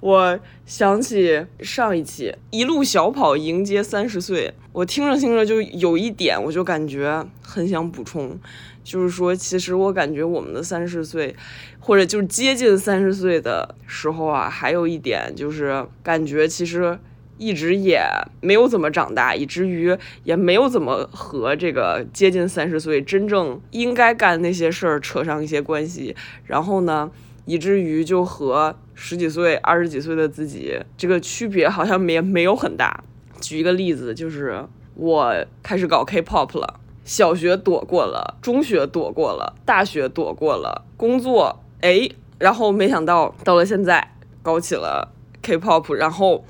[0.00, 8.38] 我想起上一期一路小跑迎接三十岁，我听着听着就有一点，我就感觉很想补充，
[8.84, 11.34] 就是说，其实我感觉我们的三十岁，
[11.80, 16.98] 或者就是接近三十岁的时候啊，还有一点就是感觉其实
[17.38, 18.02] 一直也
[18.40, 26.14] 没有怎么长大，以至于也没有怎么和这个接近三十岁真正应该干那些事儿扯上一些关系，
[26.44, 27.10] 然后呢，
[27.44, 33.02] 以至于就和十几岁、二十几岁的自己这个区别好像没没有很大。
[33.40, 34.64] 举一个例子，就是
[34.94, 36.80] 我开始搞 K-pop 了。
[37.04, 42.08] 小学躲过了，中学躲过了，大学躲过了，工作哎，
[42.40, 46.44] 然后没想到到了现在搞起了 K-pop，然后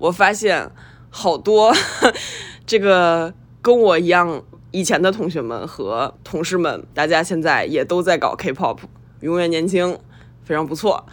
[0.00, 0.68] 我发现
[1.10, 1.72] 好多
[2.66, 3.32] 这个
[3.62, 4.42] 跟我一样
[4.72, 8.78] 以前的同学们和同事们，大家现在也都在搞 K-pop，
[9.20, 9.96] 永远年轻，
[10.42, 11.06] 非常不错。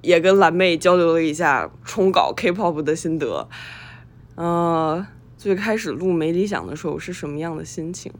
[0.00, 3.46] 也跟蓝妹交流了一下冲搞 K-pop 的心得，
[4.36, 5.06] 呃。
[5.36, 8.12] 最开始录没理想的时候是什么样的心情？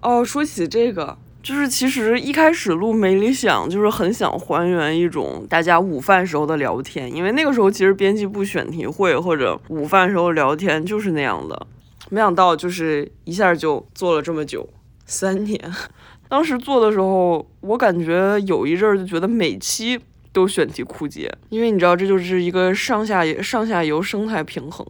[0.00, 11.66] 哦，说起这个，就是其实一开始录没理想，就是很想还原一种大家午饭时候的聊天，因为那个时候其实编辑部选题会或者午饭时候聊天就是那样的。
[12.10, 14.68] 没想到就是一下就做了这么久，
[15.04, 15.60] 三年。
[16.28, 19.98] 当时做的时候，我感觉有一阵儿就觉得每期
[20.32, 24.86] 都选题枯竭，因为你知道这就是一个上下上下游生态平衡。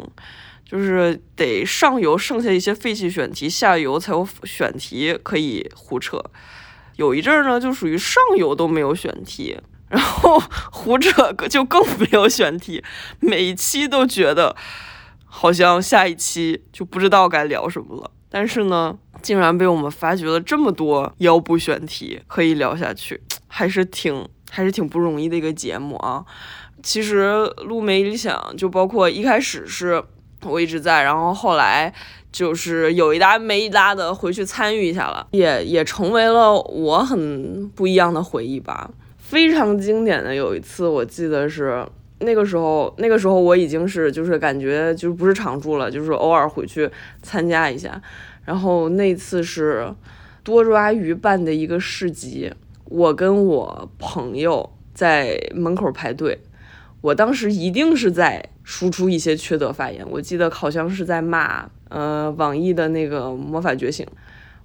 [0.73, 6.19] 就是得上游剩下一些废弃选题，下游才有选题可以胡扯。
[6.97, 9.61] 有一阵儿呢，就属于上游都没有选题，
[9.91, 10.43] 然后
[10.73, 12.83] 胡扯就更没有选题，
[13.21, 14.57] 每一期都觉得
[15.27, 18.11] 好像下一期就不知道该聊什么了。
[18.31, 26.25] 但是呢，竟然被我们发掘了这么多腰部选题可以聊下去，还是挺还是挺不容易的一个节目啊。
[26.83, 30.03] 其实录没理想，就包括一开始是。
[30.45, 31.93] 我一直在，然后后来
[32.31, 38.91] 就是有一搭没一搭的回去参与一下了，也也成为了我很不一样的回忆吧。
[39.19, 41.87] 非常经典的有一次，我记得是
[42.21, 46.91] 那个时候，那个时候我已经是就是感觉就不是常驻了，就是偶尔回去
[47.23, 48.01] 参加一下。
[48.45, 49.91] 然后那次是
[50.43, 52.53] 多抓鱼办的一个市集，
[52.87, 56.39] 我跟我朋友在门口排队，
[57.03, 58.49] 我当时一定是在。
[58.65, 64.07] 输出一些缺德发言，我记得好像是在骂呃网易的那个魔法觉醒。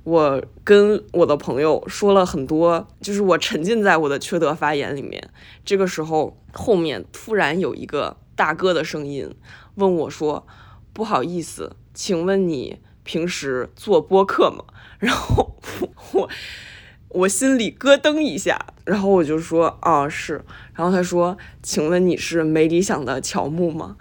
[0.04, 5.32] 我跟我的朋友说了很多，就是我沉浸在我的缺德发言里面。
[5.66, 9.34] 这个时候，后面突然有一个大哥的声音
[9.74, 10.46] 问我说
[10.94, 14.64] ：“不好意思，请问你平时做播客吗？”
[15.02, 15.58] 然后
[16.14, 16.30] 我
[17.10, 20.44] 我心里咯噔一下，然后我就说：“啊，是。”
[20.76, 23.96] 然后他说：“请问你是没理想的乔木吗？”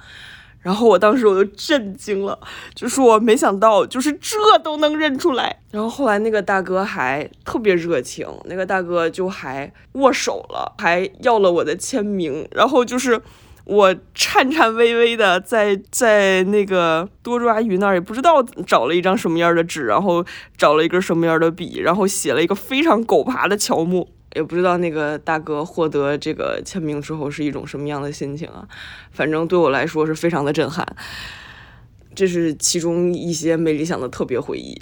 [0.61, 2.37] 然后我当时我就震惊了，
[2.75, 5.61] 就说我没想到，就是这都能认出来。
[5.71, 12.49] 然后后来那个大哥还特别热情，那个大哥就还握手了，还要了我的签名。
[12.51, 13.23] 然后就是
[13.67, 20.25] 我颤颤巍巍的在在那个多抓鱼那儿，也不知道找了一张什么样的纸，然后
[20.57, 24.09] 找了一根什么样的笔，然后写了一个非常狗爬的乔木。
[24.37, 28.69] 也不知道那个大哥获得这个签名之后是一种什么样的心情啊。
[29.11, 30.87] 反正对我来说是非常的震撼，
[32.14, 34.79] 这是其中一些没理想的特别回忆。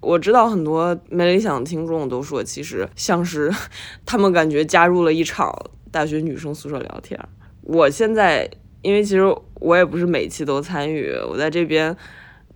[0.00, 3.50] 我知道很多没理想的听众都说，其实像是
[4.06, 5.52] 他们感觉加入了一场
[5.90, 7.18] 大学女生宿舍聊天。
[7.64, 8.48] 我现在
[8.82, 9.22] 因为其实
[9.60, 11.96] 我也不是每期都参与，我在这边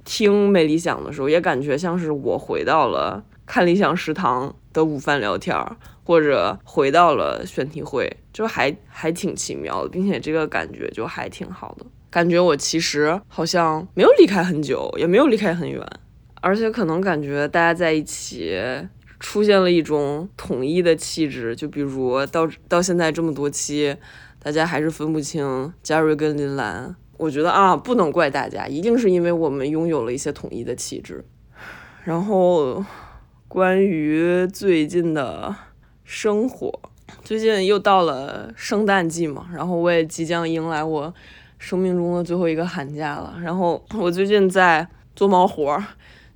[0.04, 11.86] 听没理想的时候，也感觉像是我回到了看理想食堂的午饭聊天儿，或者回到了选题会，就还还挺奇妙的，并且这个感觉就还挺好的。
[12.10, 15.82] 感觉我其实好像没有离开很久，也没有离开很远。
[16.40, 18.56] 而且可能感觉大家在一起
[19.18, 23.94] 出现了一种统一的气质，就比如到到现在这么多期，
[24.48, 26.96] 大家还是分不清嘉瑞跟林兰。
[27.18, 31.22] 我觉得啊，不能怪大家，一定是因为我们拥有了一些统一的气质。
[32.04, 32.82] 然后
[33.46, 35.54] 关于最近的
[36.02, 36.72] 生活，
[37.22, 41.12] 最近又到了圣诞季嘛，然后我也即将迎来我
[41.58, 43.36] 生命中的最后一个寒假了。
[43.42, 45.84] 然后我最近在做毛活儿。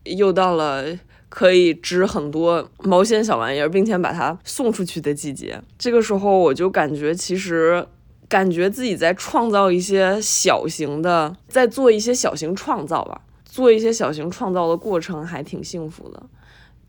[0.04, 0.84] 又到了
[1.28, 5.62] 可以织很多毛线小玩意儿，并且把它送出去的季节。
[5.78, 7.86] 这个时候，我就感觉其实
[8.32, 13.20] 感觉自己在创造一些小型的，在做一些小型创造吧。
[13.44, 16.22] 做一些小型创造的过程还挺幸福的。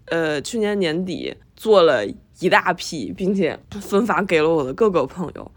[0.05, 2.05] 呃，去年年底做了
[2.39, 5.51] 一大批，并且分发给了我的各个朋友，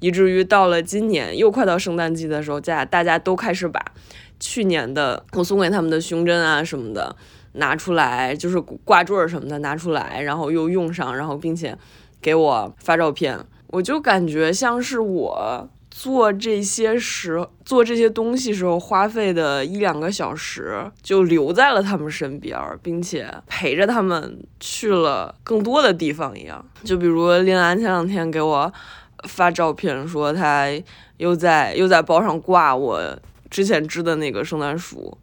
[0.00, 3.80] 以至于到了今年又快到圣诞季的时候，家大家都开始把。
[4.40, 7.14] 去年的我送给他们的胸针啊什么的
[7.52, 11.78] 拿出来，就是挂坠什么的拿出来，然后又用上，然后并且
[12.20, 13.38] 给我发照片，
[13.68, 26.64] 我就感觉像是我做这些时做这些东西时候花费的一两个小时，就留在了他们身边，并且陪着他们去了更多的地方一样。
[26.84, 28.72] 就比如林兰前两天给我
[29.24, 30.66] 发照片，说她
[31.16, 33.18] 又在又在包上挂我。
[33.50, 35.16] 之前织的那个圣诞树，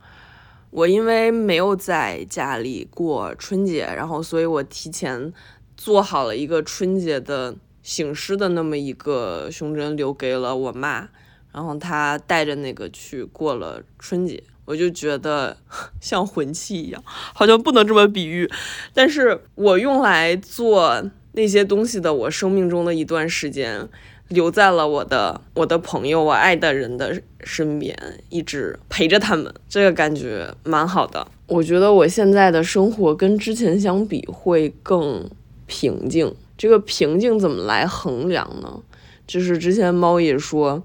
[0.72, 5.32] 我因为没有在家里过春节，然后所以我提前
[5.78, 7.56] 做好了一个春节的
[7.86, 11.08] 醒狮的那么一个胸针，留给了我妈，
[11.54, 15.56] 然后她带着那个去过了春节，我就觉得
[16.02, 18.50] 像魂器一样，好像不能这么比喻，
[18.92, 23.88] 但是我用来做那些东西的我生命中的一段时间。
[24.30, 27.96] 留在了我的我的朋友我爱的人的身边，
[28.30, 31.28] 一直陪着他们，这个感觉蛮好的。
[31.46, 35.30] 我觉得我现在的生活跟之前相比会更
[35.68, 36.34] 平静。
[36.58, 38.82] 这个平静怎么来衡量呢？
[39.26, 40.84] 就是之前猫也说，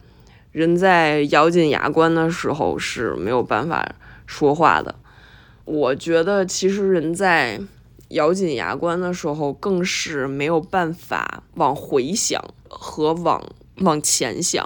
[0.52, 3.94] 人在咬紧牙关的时候是没有办法
[4.26, 4.94] 说话的。
[5.64, 7.60] 我觉得其实人在
[8.08, 12.42] 咬紧牙关的时候，更是没有办法往回想。
[12.72, 13.44] 和往
[13.78, 14.64] 往前想，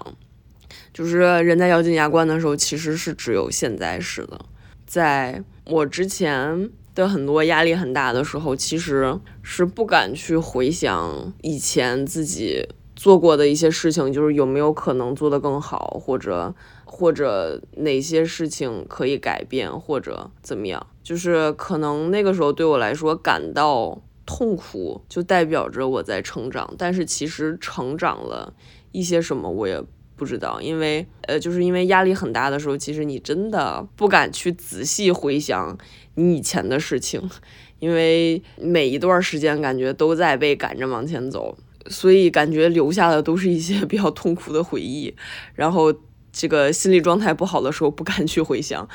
[0.92, 4.38] 就是人在咬紧牙关的时候，其实是只有现在时的。
[4.86, 16.54] 在我之前的很多压力很大的时候，其实是不敢去回想以前自己做过的一些事情，就是有没有可能做得更好，或者
[16.84, 20.86] 或者哪些事情可以改变，或者怎么样。
[21.02, 24.00] 就是可能那个时候对我来说感到。
[24.26, 28.54] 痛苦就代表着我在成长，但是其实成长了
[28.90, 29.78] 一些什么我也
[30.16, 35.76] 不知道，因为呃，就是因为压力很大的时候，其实你真的不敢去仔细回想
[36.14, 37.30] 你以前的事情，
[37.78, 41.56] 因为每一段时间感觉都在被赶着往前走，
[41.88, 45.14] 所以感觉留下的都是一些比较痛苦的回忆，
[45.54, 45.94] 然后
[46.32, 48.88] 这个心理状态不好的时候不敢去回想。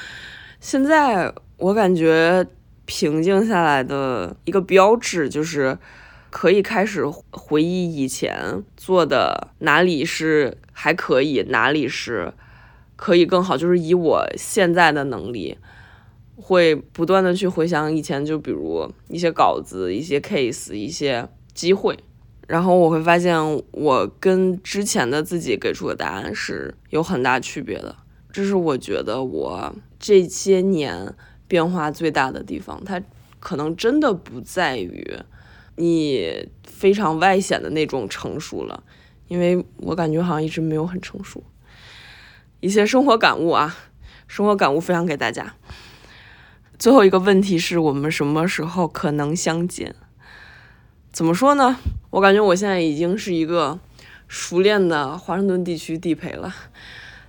[0.59, 2.47] 现在我感觉。
[2.91, 5.77] 平静下来的一个标志，就是
[6.31, 12.33] 可以开始回忆以前做的哪里是还可以，哪里是
[12.95, 13.55] 可以更好。
[13.55, 15.59] 就是以我现在的能力，
[16.41, 21.97] 会不断的去回想以前，就比如一些稿子、一些 case、一些机会，
[22.47, 23.37] 然后我会发现
[23.71, 27.95] 我跟之前的自己给出的答案是有很大区别的。
[28.31, 31.15] 这是我觉得我这些年。
[31.49, 33.01] 变化最大的地方，它
[33.39, 35.03] 可能真的不在于
[35.77, 38.83] 你非常外显的那种成熟了，
[39.27, 41.43] 因为我感觉好像一直没有很成熟。
[42.59, 43.75] 一些生活感悟啊，
[44.27, 45.55] 生活感悟分享给大家。
[46.79, 49.93] 最后一个问题是我们什么时候可能相见？
[51.11, 51.75] 怎么说呢？
[52.09, 53.77] 我感觉我现在已经是一个
[54.29, 56.55] 熟练的华盛顿地区地陪了。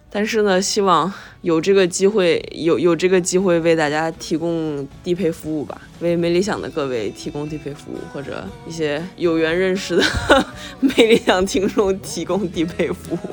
[0.09, 1.13] 但是呢，希望
[1.43, 10.05] 有这个机会，有有这个机会为大家提供地陪服务吧，为没理想的各位提供地陪服务，或者一些有缘认识的
[10.79, 13.31] 没理想听众提供地陪服务。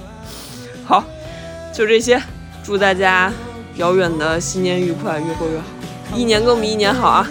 [0.84, 1.03] 好，
[1.72, 2.19] 就这些，
[2.64, 3.31] 祝大家
[3.76, 5.65] 遥远的新年愉快，越过越好，
[6.16, 7.28] 一年更比一年好啊！